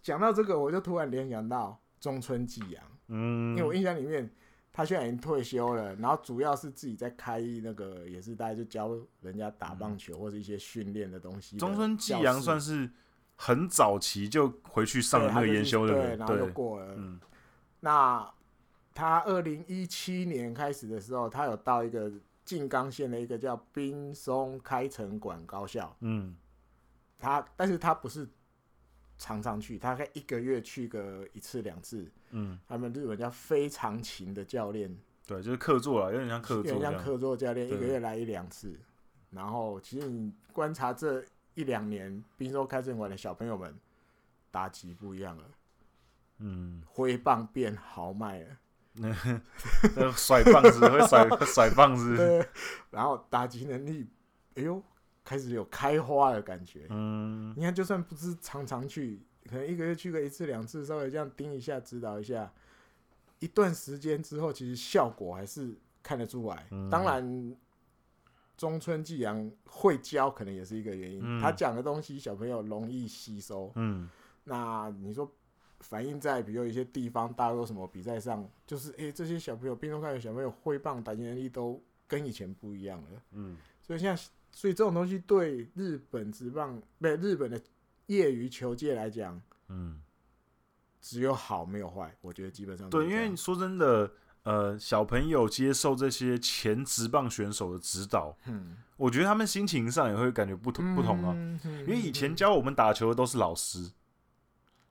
[0.03, 4.29] 讲到这个，我就突然联想到中村纪洋，嗯，因为我印象里面
[4.77, 11.61] 他现在已经退休了，然后主要是自己在开那个，也是大概就教人家打棒球或者一些训练的东西的。
[11.61, 12.91] 中村纪阳算是
[13.37, 16.95] 很早期就回去上了那个研修的人，对，然后就过了。
[16.95, 17.19] 嗯，
[17.81, 18.31] 那
[18.93, 22.13] 他二零一七年开始的时候，他有到一个
[22.45, 25.97] 静冈县的一个叫滨松开城馆高校。
[26.01, 26.37] 嗯，
[27.19, 28.29] 他但是他不是。
[29.19, 32.07] 常常去，大概一个月去个一次两次。
[32.31, 34.95] 嗯，他们日本叫非常勤的教练，
[35.27, 38.79] 对，就是客座了，有点像客座，有点像客座教练，一个月来一两次。
[39.31, 43.75] 然后，其实你观察这一两年，滨州开诚馆的小朋友们
[44.51, 45.45] 打击不一样了，
[46.39, 48.57] 嗯，挥棒变豪迈了，
[49.97, 52.47] 那甩棒子会甩甩棒子，
[52.91, 54.09] 然后打击能力，
[54.57, 54.83] 哎呦。
[55.27, 59.21] 开始有开花的感觉，嗯，你看，就算不是常常去，
[59.51, 62.53] 可能一个月去个一次两次，稍微这样盯一下、指导一下，
[63.41, 66.69] 一段时间之后，其实效果还是看得出来。
[66.71, 67.57] 嗯、当然，
[68.57, 71.21] 中村纪阳会教，可能也是一个原因。
[71.21, 73.73] 嗯、他讲的东西，小朋友容易吸收。
[73.75, 74.09] 嗯，
[74.45, 75.29] 那你说
[75.81, 83.23] 反映在比如一些地方，大多什么比赛上，就是诶、欸，这些小朋友，滨松开诚小朋友挥棒打击能力都跟以前不一样了。
[83.33, 84.23] 嗯，所以现在。
[84.57, 87.61] 所以这种东西对日本职棒，对日本的
[88.07, 89.39] 业余球界来讲，
[89.69, 90.01] 嗯，
[90.99, 92.17] 只有好没有坏。
[92.23, 94.11] 我觉得基本上对，因为说真的，
[94.45, 101.35] 呃，小朋友接受这些前职棒选手的指导，嗯，我觉得他们心情上也会感觉不同不同啊。
[101.81, 103.81] 因为以前教我们打球的都是老师，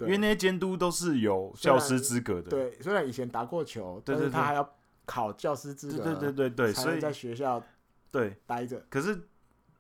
[0.02, 2.52] 因为那些监督都是有教师资格的。
[2.52, 4.76] 对，虽然以前打过球，但是他还要
[5.08, 7.66] 考教师资格，对对对对，所以在学校
[8.12, 8.86] 对待着。
[8.92, 9.28] 可是。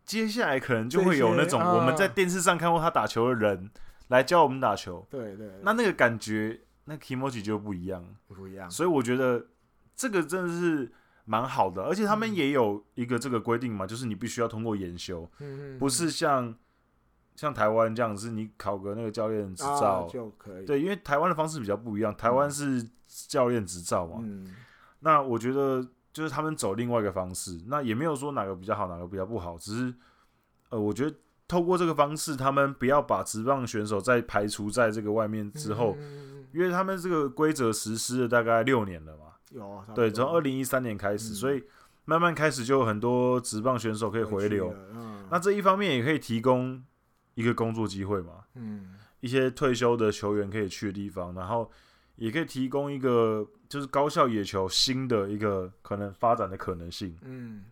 [0.05, 3.71] 接下来可能就会有那种我们在电视上看过他打球的人
[4.09, 8.69] 来教我们打球，对对，那那个感觉，那 kimochi 就不一样，不一样。
[8.69, 9.47] 所以我觉得
[9.95, 10.91] 这个真的是
[11.25, 15.27] 蛮好的，而且他们也有一个这个规定嘛，就是你必须要通过研修，
[15.79, 16.55] 不是像
[17.35, 20.65] 像台湾这样子，你考个那个教练执照就可以。
[20.65, 24.23] 对，因为台湾的方式比较不一样，台湾是教练执照嘛。
[24.99, 25.87] 那我觉得。
[26.15, 29.93] 就是他们走另外一个方式，那也没有说哪个比较好，哪个比较不好，只是，
[30.69, 31.13] 呃，我觉得
[31.45, 41.61] 透过这个方式，他们不要把职棒选手再排除在这个外面之后，嗯、因为他们这个规则实施了大概六年了嘛，有，对，从二零一三年开始，嗯、所以
[42.05, 46.81] 慢慢开始就有很多职棒选手可以回流，嗯、那这一方面也可以提供
[47.33, 51.69] 一个工作机会嘛，嗯，一些退休的球员可以去的地方，然后。
[52.17, 57.17] 也可以提供一个就是高校野球新的一个可能发展的可能性。
[57.21, 57.65] 嗯，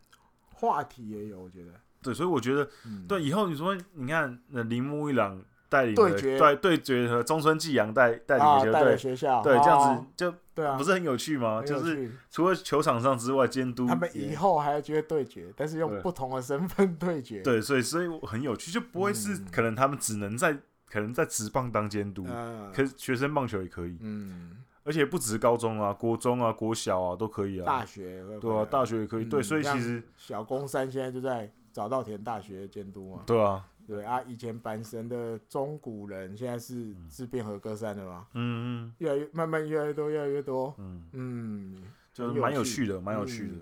[0.52, 1.72] 话题也有，我觉得。
[2.02, 11.64] 对，所以我觉得，嗯、对以后你说，你看那铃木一朗带领的对决，对对决和中村纪阳带带领的球队，学校对这样子就对啊，不是很有趣吗？
[11.64, 17.42] 就是除了球场上之外，监督他们以后还要觉得对决，但是用不同的身份对决。
[17.42, 20.58] 对，所以所以很有趣，就不会是可能他们只能在。
[20.94, 41.04] 可能在职棒当监督，嗯、可是学生棒球也可以，嗯，而且不止高中啊，国中啊，国小啊都可以啊，大学对啊，大学也可以，嗯、对，所以其实小宫山现在就在早稻田大学监督嘛，对啊，对啊，以前阪神的中古人现在是自辩和歌山的嘛，嗯嗯，越来越慢慢越来越多越来越多，嗯。
[41.14, 41.84] 嗯，
[42.14, 43.54] 就是蛮有趣的，蛮有趣的。
[43.56, 43.62] 嗯、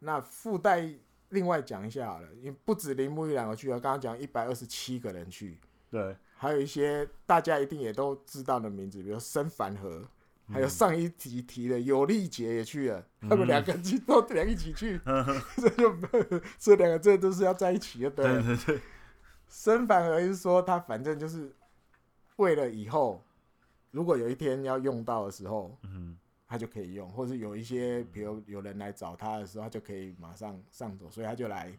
[0.00, 0.86] 那附带
[1.30, 5.56] 另外讲一下好了，因为不止铃木一两个去啊，刚刚讲一百二十七个人去，
[5.90, 6.14] 对。
[6.36, 9.90] 还有一些大家一定也都知道的名字，比如申凡和，
[10.48, 15.24] 嗯、还有上一集提的有利杰也去了，嗯、他们两个去都两一起去，嗯、
[15.56, 15.96] 这就
[16.58, 18.80] 这两个这都是要在一起的，对对对。
[19.48, 21.54] 申凡和是说他反正就是
[22.36, 23.24] 为了以后，
[23.92, 31.72] 如果有一天要用到的时候，嗯、他就可以用，或者有一些比如有人来找他的时候，他就可以马上上手，所以他就来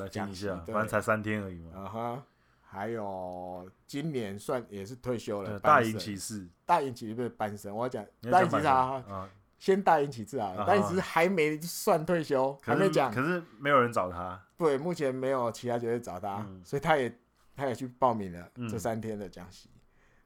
[0.00, 1.70] 来讲一下，反正才三天而已嘛。
[1.80, 2.26] 啊哈。
[2.72, 9.28] 还有今年算也是退休了，大隐骑士，大隐骑士不是班神，我要讲大隐骑士啊，
[9.58, 17.14] 先大隐骑士啊，大隐骑士还没算退休，还没讲，可是没有人找他，对，目前没有其他球队找他，所以他也
[17.54, 19.68] 他也去报名了这三天的讲习，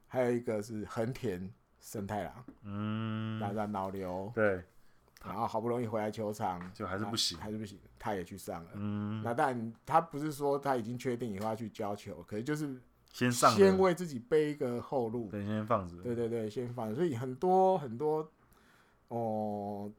[0.06, 2.32] 还有一个是横田胜太郎，
[2.62, 4.62] 嗯，打打脑瘤，对。
[5.27, 7.78] 然后好不容易回来球场，就还是不行，还是不行。
[7.98, 12.81] 他也去上了，嗯，那但他不是说他已经确定以后要去教球，可是就是
[13.12, 15.97] 先上，先为自己备一个后路，对，先放着。
[16.03, 16.94] 对对对，先放着。
[16.94, 18.31] 所以很多很多
[19.09, 19.90] 哦，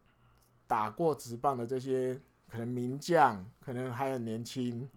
[0.67, 2.17] 打过职棒的这些
[2.49, 4.89] 可能名将，可能还很年轻，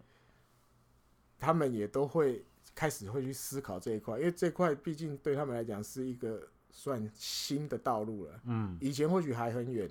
[1.39, 2.45] 他们也都会
[2.77, 8.41] 开始会去思考这一块，因为这块毕竟对他们来讲是一个算新的道路了。
[8.45, 9.91] 嗯，以前或许还很远。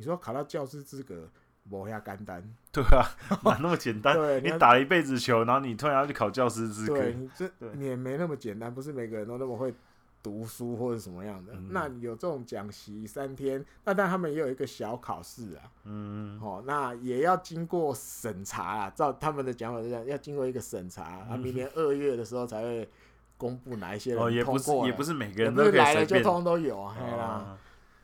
[0.00, 1.28] 你说考到教师资格，
[1.68, 3.04] 我下干单， 对啊，
[3.44, 4.16] 哪那么简单？
[4.16, 9.74] 对，你打了一辈子球，然后你突然要去考教师资格，对，你这你也没那么简单，不是每个人都那么会
[10.22, 11.52] 读书或者什么样的。
[11.52, 22.88] 嗯、那有这种讲习三天，那但他们也有一个小考试啊，嗯，哦，那也要经过审查啊，照他们的讲法是这样，要经过一个审查，嗯、啊，明年二月的时候才会
[23.36, 27.58] 公布哪一些人通过、哦，也不是也不是每个人都可以来了就通通都有啊。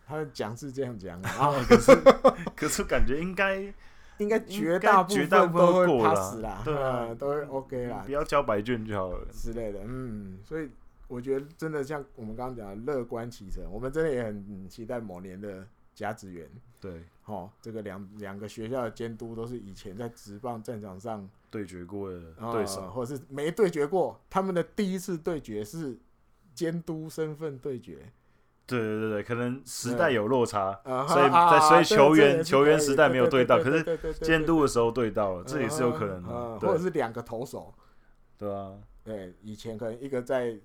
[0.06, 1.96] 他们讲是这样讲啊， 可是
[2.54, 3.74] 可是感觉应该
[4.18, 9.80] 应该绝大部分都会 pass 啦，对啊，都会 OK 啦，不要交白卷就好了之类的。
[9.84, 10.70] 嗯，所以
[11.08, 16.48] 我觉得真的像我们刚刚讲的乐观其成，我们真的也很期待某年的甲子园。
[16.80, 22.20] 对，哦，这个两两个学校的监督都是以前在职棒战场上对决过的
[22.52, 25.98] 对手，或者是没对决过，他们的第一次对决是
[26.54, 28.10] 监督身份对决。
[28.66, 37.72] 对对对对，可能时代有落差，所以在所以球员球员时代没有对到，可是监督的时候对到了，这也是有可能的，或者是两个投手，
[38.36, 38.72] 对啊，
[39.04, 40.58] 对，以前可能一个在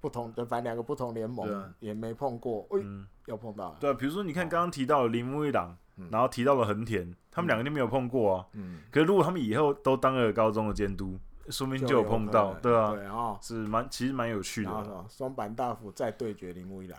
[0.00, 5.76] 不同的，反正两个不同联盟也没碰过，嗯，要碰到，对，比如说你看刚刚提到的铃木一朗，
[6.10, 11.16] 然后提到了横田，他们两个就没有碰过啊，嗯，可是如果他们以后都当了高中的监督，
[11.48, 16.98] 说明就有碰到，对啊，对啊，是蛮其实蛮有趣的，双板大辅再对决铃木一朗。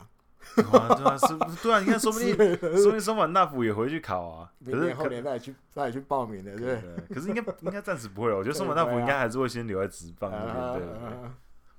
[0.72, 2.36] 啊，对啊，是，对啊，你看，说不定，
[2.76, 4.52] 说不定松坂大辅也回去考啊。
[4.66, 6.82] 可是后年他也去，他也去报名的，对。
[7.14, 11.30] 可是应该应该暂时不会，我觉得松坂大辅应该还是会先留在职棒那边，对。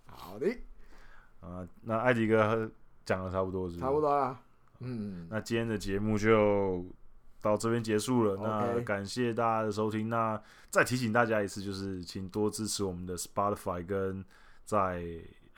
[0.07, 0.47] 好的。
[1.41, 2.71] 啊，那艾迪哥
[3.05, 3.79] 讲的差不多是。
[3.79, 4.39] 差不多了。
[4.81, 5.27] 嗯。
[5.31, 6.85] 那今天的节目就
[7.43, 8.37] 到这边结束了。
[8.37, 10.09] 那感谢大家的收听。
[10.09, 10.41] 那
[10.71, 14.25] 再提醒大家一次，就是请多支持我们的 Spotify 跟
[14.65, 15.03] 在。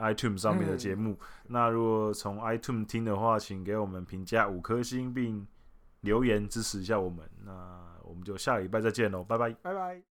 [0.01, 1.19] iTunes 上面的节目，嗯、
[1.49, 5.47] 那如果从 iTunes 听的话，请给我们评价五颗星，并
[6.01, 7.29] 留言支持一下我们。
[7.45, 7.53] 那
[8.03, 10.03] 我们就下礼拜再见喽，拜拜，拜拜。